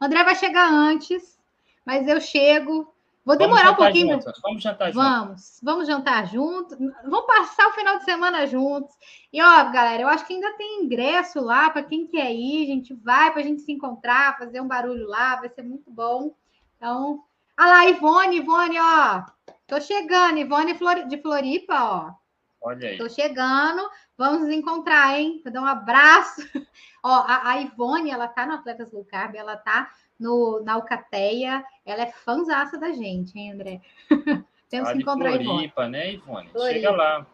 [0.00, 1.38] André vai chegar antes,
[1.84, 2.92] mas eu chego.
[3.24, 4.20] Vou demorar um pouquinho.
[4.20, 4.40] Junto.
[4.42, 5.02] Vamos jantar juntos.
[5.02, 6.76] Vamos, vamos jantar juntos.
[6.78, 8.94] Vamos passar o final de semana juntos.
[9.32, 12.64] E ó, galera, eu acho que ainda tem ingresso lá para quem quer ir.
[12.64, 15.90] A gente vai para a gente se encontrar, fazer um barulho lá, vai ser muito
[15.90, 16.34] bom.
[16.76, 17.22] Então,
[17.58, 19.22] olha lá, Ivone, Ivone, ó.
[19.66, 20.74] Tô chegando, Ivone
[21.08, 22.23] de Floripa, ó.
[22.64, 22.96] Olha aí.
[22.96, 23.82] Tô chegando,
[24.16, 25.38] vamos nos encontrar, hein?
[25.44, 26.40] Vou dar um abraço.
[27.04, 31.62] Ó, a, a Ivone, ela tá no Atletas Low Carb, ela tá no, na Alcateia,
[31.84, 33.82] ela é fãzaça da gente, hein, André?
[34.70, 35.90] Temos que encontrar Floripa, a Ivone.
[35.90, 36.48] né, Ivone?
[36.48, 36.72] Floripa.
[36.72, 37.26] Chega lá.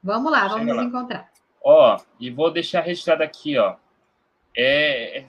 [0.00, 0.84] Vamos lá, vamos Chega nos lá.
[0.84, 1.30] encontrar.
[1.60, 3.74] Ó, e vou deixar registrado aqui, ó.
[4.56, 5.26] É, é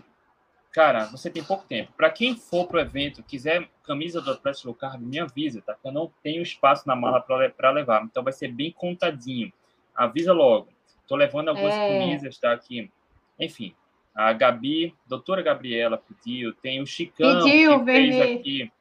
[0.76, 1.94] cara, você tem pouco tempo.
[1.96, 5.74] Para quem for pro evento, quiser camisa do Atlético Low Carb, me avisa, tá?
[5.74, 8.04] Que eu não tenho espaço na mala para levar.
[8.04, 9.54] Então vai ser bem contadinho.
[9.96, 10.68] Avisa logo.
[11.08, 11.88] Tô levando algumas é.
[11.88, 12.52] camisas, tá?
[12.52, 12.92] Aqui.
[13.40, 13.74] Enfim,
[14.14, 16.54] a Gabi, doutora Gabriela pediu.
[16.56, 18.72] Tem o Chicão pediu, que fez aqui.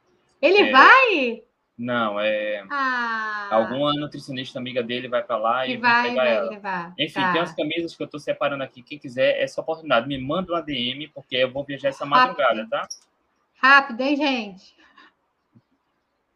[0.41, 1.43] Ele é, vai?
[1.77, 2.63] Não, é.
[2.71, 3.49] Ah.
[3.51, 6.49] Alguma nutricionista amiga dele vai para lá e vai, pegar vai ela.
[6.49, 6.93] Levar.
[6.97, 7.33] Enfim, tá.
[7.33, 8.81] tem as camisas que eu estou separando aqui.
[8.81, 10.07] Quem quiser, essa oportunidade.
[10.07, 12.69] Me manda um ADM, porque eu vou viajar essa madrugada, Rápido.
[12.69, 12.87] tá?
[13.57, 14.75] Rápido, hein, gente?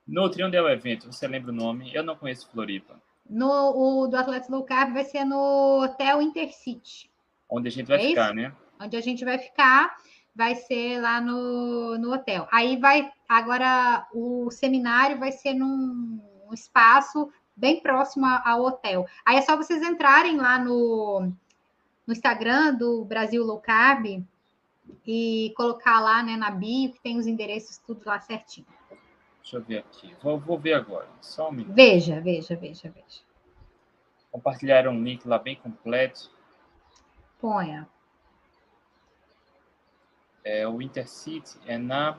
[0.06, 1.12] Nutri, onde é o evento?
[1.12, 1.94] Você lembra o nome?
[1.94, 3.00] Eu não conheço Floripa.
[3.30, 7.10] No, o do Atlético Low Carb vai ser no Hotel Intercity.
[7.48, 8.36] Onde a gente vai é ficar, isso?
[8.36, 8.54] né?
[8.82, 9.96] Onde a gente vai ficar
[10.36, 12.48] vai ser lá no, no hotel.
[12.52, 16.20] Aí vai, agora o seminário vai ser num
[16.50, 19.06] um espaço bem próximo ao hotel.
[19.26, 21.32] Aí é só vocês entrarem lá no,
[22.08, 24.24] no Instagram do Brasil Low Carb
[25.06, 28.66] e colocar lá né, na bio, que tem os endereços tudo lá certinho.
[29.42, 30.16] Deixa eu ver aqui.
[30.22, 31.08] Vou, vou ver agora.
[31.22, 31.76] Só um minuto.
[31.76, 33.22] Veja, veja, veja, veja.
[34.32, 36.32] Compartilharam um link lá bem completo.
[37.40, 37.88] Ponha.
[40.52, 42.18] É, o Intercity é na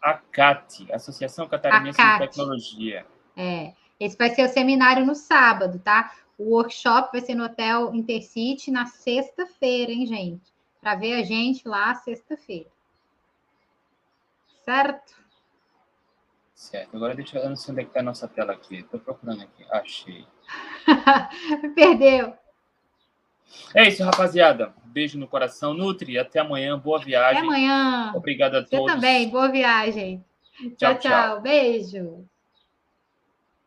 [0.00, 3.04] ACAT, Associação Catarinense de Tecnologia.
[3.36, 6.14] É, esse vai ser o seminário no sábado, tá?
[6.38, 10.54] O workshop vai ser no Hotel Intercity na sexta-feira, hein, gente?
[10.80, 12.70] Para ver a gente lá sexta-feira.
[14.64, 15.20] Certo?
[16.54, 16.96] Certo.
[16.96, 18.76] Agora deixa eu não sei onde é que tá a nossa tela aqui.
[18.76, 19.66] Estou procurando aqui.
[19.72, 20.24] Achei.
[21.74, 22.38] Perdeu.
[23.74, 24.72] É isso, rapaziada.
[24.86, 25.74] Beijo no coração.
[25.74, 26.78] Nutri, até amanhã.
[26.78, 27.38] Boa viagem.
[27.38, 28.12] Até amanhã.
[28.14, 28.86] Obrigado a todos.
[28.86, 29.28] Você também.
[29.28, 30.24] Boa viagem.
[30.76, 30.94] tchau.
[30.94, 30.98] tchau.
[30.98, 31.40] tchau.
[31.40, 32.24] Beijo.